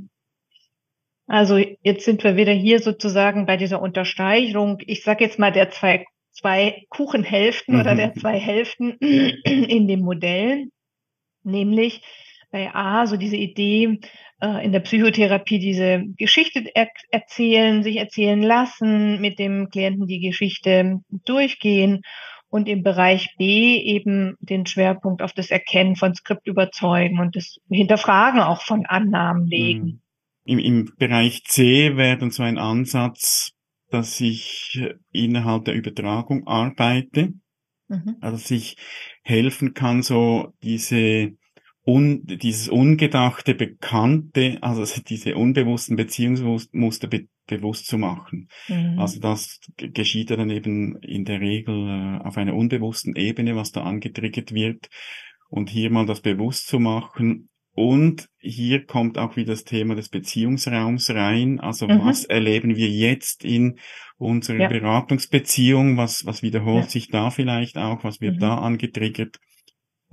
Also 1.28 1.58
jetzt 1.58 2.06
sind 2.06 2.24
wir 2.24 2.38
wieder 2.38 2.54
hier 2.54 2.80
sozusagen 2.80 3.46
bei 3.46 3.58
dieser 3.58 3.82
Unterstreichung, 3.82 4.78
ich 4.86 5.04
sage 5.04 5.24
jetzt 5.24 5.40
mal 5.40 5.52
der 5.52 5.72
zwei, 5.72 6.06
zwei 6.32 6.86
Kuchenhälften 6.90 7.80
oder 7.80 7.96
der 7.96 8.10
Mhm. 8.10 8.20
zwei 8.20 8.40
Hälften 8.40 8.92
in 9.00 9.88
dem 9.88 10.02
Modell, 10.02 10.68
nämlich 11.44 12.04
bei 12.52 12.74
A 12.74 13.06
so 13.08 13.18
diese 13.18 13.38
Idee 13.38 14.00
in 14.46 14.72
der 14.72 14.80
Psychotherapie 14.82 15.60
diese 15.60 16.04
Geschichte 16.18 16.64
er 16.74 16.90
erzählen, 17.12 17.84
sich 17.84 17.98
erzählen 17.98 18.42
lassen, 18.42 19.22
mit 19.22 19.40
dem 19.40 19.70
Klienten 19.70 20.08
die 20.08 20.20
Geschichte 20.20 21.00
durchgehen 21.26 22.02
und 22.50 22.68
im 22.68 22.84
Bereich 22.84 23.36
B 23.38 23.78
eben 23.78 24.36
den 24.40 24.66
Schwerpunkt 24.66 25.22
auf 25.22 25.34
das 25.34 25.52
Erkennen 25.52 25.96
von 25.96 26.16
Skriptüberzeugen 26.16 27.20
und 27.20 27.36
das 27.36 27.58
Hinterfragen 27.70 28.40
auch 28.40 28.62
von 28.62 28.86
Annahmen 28.86 29.46
legen. 29.46 29.86
Mhm. 29.86 30.02
Im, 30.46 30.60
Im 30.60 30.94
Bereich 30.98 31.44
C 31.44 31.98
wäre 31.98 32.18
dann 32.18 32.32
so 32.32 32.44
ein 32.44 32.58
Ansatz, 32.58 33.52
dass 33.90 34.22
ich 34.22 34.82
innerhalb 35.12 35.66
der 35.66 35.74
Übertragung 35.74 36.48
arbeite, 36.48 37.34
mhm. 37.88 38.16
also 38.22 38.38
dass 38.38 38.52
ich 38.52 38.78
helfen 39.24 39.74
kann, 39.74 40.02
so 40.02 40.54
diese 40.64 41.32
un, 41.86 42.26
dieses 42.26 42.68
ungedachte, 42.68 43.54
bekannte, 43.54 44.58
also 44.62 44.86
diese 45.02 45.36
unbewussten 45.36 45.96
Beziehungsmuster 45.96 47.08
be 47.08 47.28
bewusst 47.48 47.86
zu 47.86 48.00
machen. 48.00 48.50
Mhm. 48.68 48.98
Also 48.98 49.20
das 49.20 49.60
geschieht 49.78 50.32
ja 50.32 50.36
dann 50.36 50.50
eben 50.50 50.98
in 51.04 51.26
der 51.26 51.42
Regel 51.42 51.76
äh, 51.88 52.26
auf 52.26 52.38
einer 52.38 52.56
unbewussten 52.56 53.16
Ebene, 53.16 53.56
was 53.56 53.72
da 53.72 53.84
angetriggert 53.84 54.52
wird. 54.52 54.90
Und 55.48 55.70
hier 55.70 55.92
mal 55.92 56.08
das 56.08 56.22
bewusst 56.22 56.68
zu 56.68 56.80
machen. 56.80 57.50
Und 57.76 58.30
hier 58.40 58.88
kommt 58.88 59.20
auch 59.20 59.36
wieder 59.36 59.54
das 59.54 59.64
Thema 59.64 59.94
des 59.94 60.10
Beziehungsraums 60.10 61.12
rein. 61.12 61.60
Also 61.60 61.88
mhm. 61.88 62.00
was 62.04 62.26
erleben 62.26 62.78
wir 62.78 62.90
jetzt 62.90 63.46
in 63.46 63.78
unserer 64.18 64.62
ja. 64.62 64.68
Beratungsbeziehung? 64.68 65.98
Was, 65.98 66.26
was 66.26 66.42
wiederholt 66.42 66.86
ja. 66.86 66.90
sich 66.90 67.10
da 67.10 67.30
vielleicht 67.30 67.78
auch? 67.78 68.04
Was 68.04 68.22
wird 68.22 68.38
mhm. 68.38 68.40
da 68.40 68.56
angetriggert? 68.56 69.38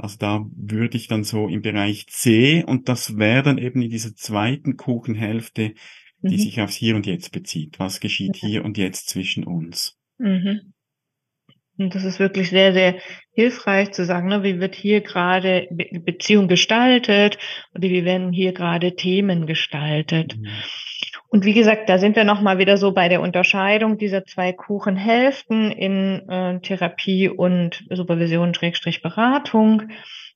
Also 0.02 0.16
da 0.18 0.44
würde 0.56 0.96
ich 0.96 1.06
dann 1.06 1.22
so 1.22 1.46
im 1.46 1.62
Bereich 1.62 2.08
C 2.08 2.64
und 2.64 2.88
das 2.88 3.18
wäre 3.18 3.44
dann 3.44 3.58
eben 3.58 3.82
in 3.82 3.90
dieser 3.90 4.16
zweiten 4.16 4.76
Kuchenhälfte, 4.76 5.74
die 6.22 6.34
mhm. 6.34 6.38
sich 6.38 6.60
aufs 6.60 6.74
Hier 6.74 6.96
und 6.96 7.06
Jetzt 7.06 7.30
bezieht. 7.30 7.78
Was 7.78 8.00
geschieht 8.00 8.34
hier 8.34 8.64
und 8.64 8.78
jetzt 8.78 9.08
zwischen 9.08 9.44
uns? 9.44 9.96
Mhm. 10.18 10.72
Und 11.78 11.94
das 11.94 12.02
ist 12.02 12.18
wirklich 12.18 12.50
sehr, 12.50 12.72
sehr 12.72 12.96
hilfreich 13.32 13.92
zu 13.92 14.04
sagen, 14.04 14.26
ne, 14.26 14.42
wie 14.42 14.58
wird 14.58 14.74
hier 14.74 15.02
gerade 15.02 15.68
Be 15.70 15.86
Beziehung 16.00 16.48
gestaltet 16.48 17.38
oder 17.72 17.88
wie 17.88 18.04
werden 18.04 18.32
hier 18.32 18.52
gerade 18.52 18.96
Themen 18.96 19.46
gestaltet. 19.46 20.36
Und 21.33 21.47
wie 21.47 21.55
gesagt, 21.55 21.88
da 21.88 21.97
sind 21.97 22.14
wir 22.14 22.25
nochmal 22.25 22.59
wieder 22.59 22.77
so 22.77 22.92
bei 22.92 23.09
der 23.09 23.23
Unterscheidung 23.23 23.97
dieser 23.97 24.27
zwei 24.27 24.53
Kuchenhälften 24.53 25.71
in 25.71 26.29
äh, 26.29 26.61
Therapie 26.61 27.31
und 27.31 27.87
Supervision 27.88 28.53
Schrägstrich 28.53 29.01
Beratung. 29.01 29.85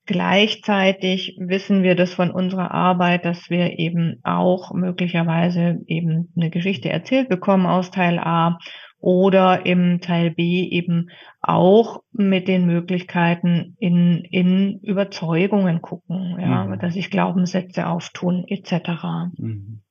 Gleichzeitig 0.06 1.36
wissen 1.38 1.82
wir 1.82 1.96
das 1.96 2.14
von 2.14 2.30
unserer 2.30 2.70
Arbeit, 2.70 3.26
dass 3.26 3.50
wir 3.50 3.78
eben 3.78 4.20
auch 4.22 4.72
möglicherweise 4.72 5.80
eben 5.86 6.32
eine 6.34 6.48
Geschichte 6.48 6.88
erzählt 6.88 7.28
bekommen 7.28 7.66
aus 7.66 7.90
Teil 7.90 8.18
A 8.18 8.58
oder 8.98 9.66
im 9.66 10.00
Teil 10.00 10.30
B 10.30 10.62
eben 10.62 11.10
auch 11.42 12.04
mit 12.10 12.48
den 12.48 12.64
Möglichkeiten 12.64 13.76
in, 13.78 14.24
in 14.30 14.80
Überzeugungen 14.80 15.82
gucken, 15.82 16.38
ja, 16.40 16.64
mhm. 16.64 16.78
dass 16.78 16.94
sich 16.94 17.10
Glaubenssätze 17.10 17.86
auftun 17.86 18.46
etc. 18.48 19.02
Mhm. 19.36 19.82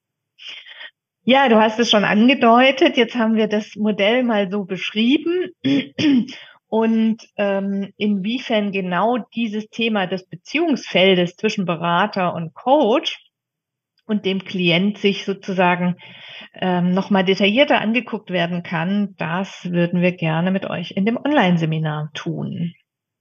Ja, 1.27 1.49
du 1.49 1.59
hast 1.59 1.79
es 1.79 1.89
schon 1.89 2.03
angedeutet. 2.03 2.97
Jetzt 2.97 3.15
haben 3.15 3.35
wir 3.35 3.47
das 3.47 3.75
Modell 3.75 4.23
mal 4.23 4.49
so 4.51 4.63
beschrieben. 4.63 5.49
Und 6.67 7.27
ähm, 7.37 7.93
inwiefern 7.97 8.71
genau 8.71 9.17
dieses 9.33 9.67
Thema 9.69 10.05
des 10.05 10.27
Beziehungsfeldes 10.27 11.35
zwischen 11.35 11.65
Berater 11.65 12.33
und 12.35 12.53
Coach 12.53 13.19
und 14.05 14.25
dem 14.25 14.43
Klient 14.43 14.99
sich 14.99 15.25
sozusagen 15.25 15.95
ähm, 16.53 16.93
nochmal 16.93 17.23
detaillierter 17.23 17.81
angeguckt 17.81 18.29
werden 18.29 18.61
kann, 18.61 19.15
das 19.17 19.71
würden 19.71 20.01
wir 20.01 20.11
gerne 20.11 20.51
mit 20.51 20.69
euch 20.69 20.91
in 20.91 21.05
dem 21.05 21.17
Online-Seminar 21.17 22.11
tun. 22.13 22.73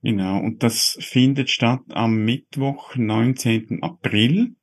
Genau, 0.03 0.37
und 0.37 0.61
das 0.61 0.97
findet 1.01 1.49
statt 1.49 1.81
am 1.93 2.23
Mittwoch, 2.23 2.95
19. 2.95 3.79
April 3.81 4.55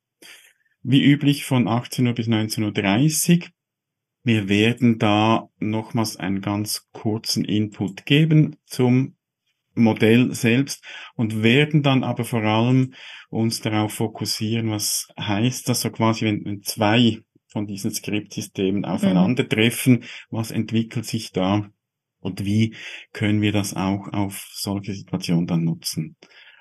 wie 0.83 1.03
üblich 1.03 1.45
von 1.45 1.67
18 1.67 2.07
Uhr 2.07 2.13
bis 2.13 2.27
19.30 2.27 3.39
Uhr. 3.39 3.47
Wir 4.23 4.47
werden 4.47 4.99
da 4.99 5.49
nochmals 5.59 6.17
einen 6.17 6.41
ganz 6.41 6.87
kurzen 6.91 7.43
Input 7.43 8.05
geben 8.05 8.57
zum 8.65 9.15
Modell 9.75 10.33
selbst 10.33 10.83
und 11.15 11.41
werden 11.41 11.81
dann 11.83 12.03
aber 12.03 12.25
vor 12.25 12.43
allem 12.43 12.93
uns 13.29 13.59
darauf 13.61 13.93
fokussieren, 13.93 14.69
was 14.69 15.07
heißt 15.19 15.67
das 15.67 15.81
so 15.81 15.89
quasi, 15.89 16.25
wenn, 16.25 16.45
wenn 16.45 16.61
zwei 16.61 17.21
von 17.47 17.67
diesen 17.67 17.91
Skriptsystemen 17.91 18.81
mhm. 18.81 18.85
aufeinandertreffen, 18.85 20.03
was 20.29 20.51
entwickelt 20.51 21.05
sich 21.05 21.31
da 21.31 21.69
und 22.19 22.45
wie 22.45 22.75
können 23.13 23.41
wir 23.41 23.51
das 23.51 23.73
auch 23.75 24.07
auf 24.13 24.47
solche 24.51 24.93
Situationen 24.93 25.47
dann 25.47 25.63
nutzen. 25.63 26.15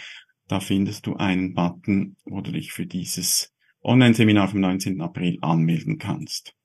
Da 0.48 0.60
findest 0.60 1.06
du 1.06 1.16
einen 1.16 1.54
Button, 1.54 2.16
wo 2.26 2.42
du 2.42 2.52
dich 2.52 2.72
für 2.72 2.84
dieses 2.84 3.54
Online-Seminar 3.82 4.48
vom 4.48 4.60
19. 4.60 5.00
April 5.00 5.38
anmelden 5.40 5.96
kannst. 5.96 6.57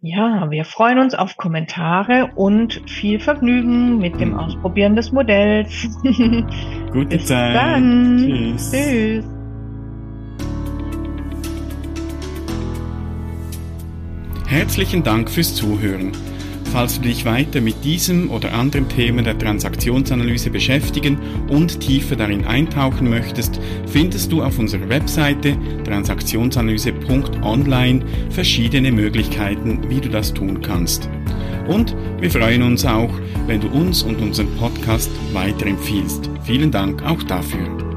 Ja, 0.00 0.48
wir 0.48 0.64
freuen 0.64 1.00
uns 1.00 1.14
auf 1.14 1.36
Kommentare 1.36 2.30
und 2.36 2.80
viel 2.86 3.18
Vergnügen 3.18 3.98
mit 3.98 4.20
dem 4.20 4.38
Ausprobieren 4.38 4.94
des 4.94 5.10
Modells. 5.10 5.88
Gute 6.92 7.16
Bis 7.16 7.26
Zeit. 7.26 7.56
Dann. 7.56 8.16
Tschüss. 8.16 8.70
Tschüss. 8.70 9.24
Herzlichen 14.46 15.02
Dank 15.02 15.28
fürs 15.28 15.56
Zuhören. 15.56 16.12
Falls 16.72 16.96
du 16.96 17.02
dich 17.02 17.24
weiter 17.24 17.60
mit 17.60 17.84
diesem 17.84 18.30
oder 18.30 18.52
anderen 18.52 18.88
Themen 18.88 19.24
der 19.24 19.38
Transaktionsanalyse 19.38 20.50
beschäftigen 20.50 21.18
und 21.48 21.80
tiefer 21.80 22.14
darin 22.14 22.44
eintauchen 22.44 23.08
möchtest, 23.08 23.58
findest 23.86 24.30
du 24.30 24.42
auf 24.42 24.58
unserer 24.58 24.88
Webseite 24.88 25.56
transaktionsanalyse.online 25.84 28.04
verschiedene 28.30 28.92
Möglichkeiten, 28.92 29.80
wie 29.88 30.00
du 30.00 30.10
das 30.10 30.34
tun 30.34 30.60
kannst. 30.60 31.08
Und 31.66 31.96
wir 32.20 32.30
freuen 32.30 32.62
uns 32.62 32.84
auch, 32.84 33.10
wenn 33.46 33.60
du 33.60 33.68
uns 33.68 34.02
und 34.02 34.20
unseren 34.20 34.54
Podcast 34.56 35.10
weiterempfiehlst. 35.32 36.28
Vielen 36.44 36.70
Dank 36.70 37.02
auch 37.02 37.22
dafür. 37.22 37.87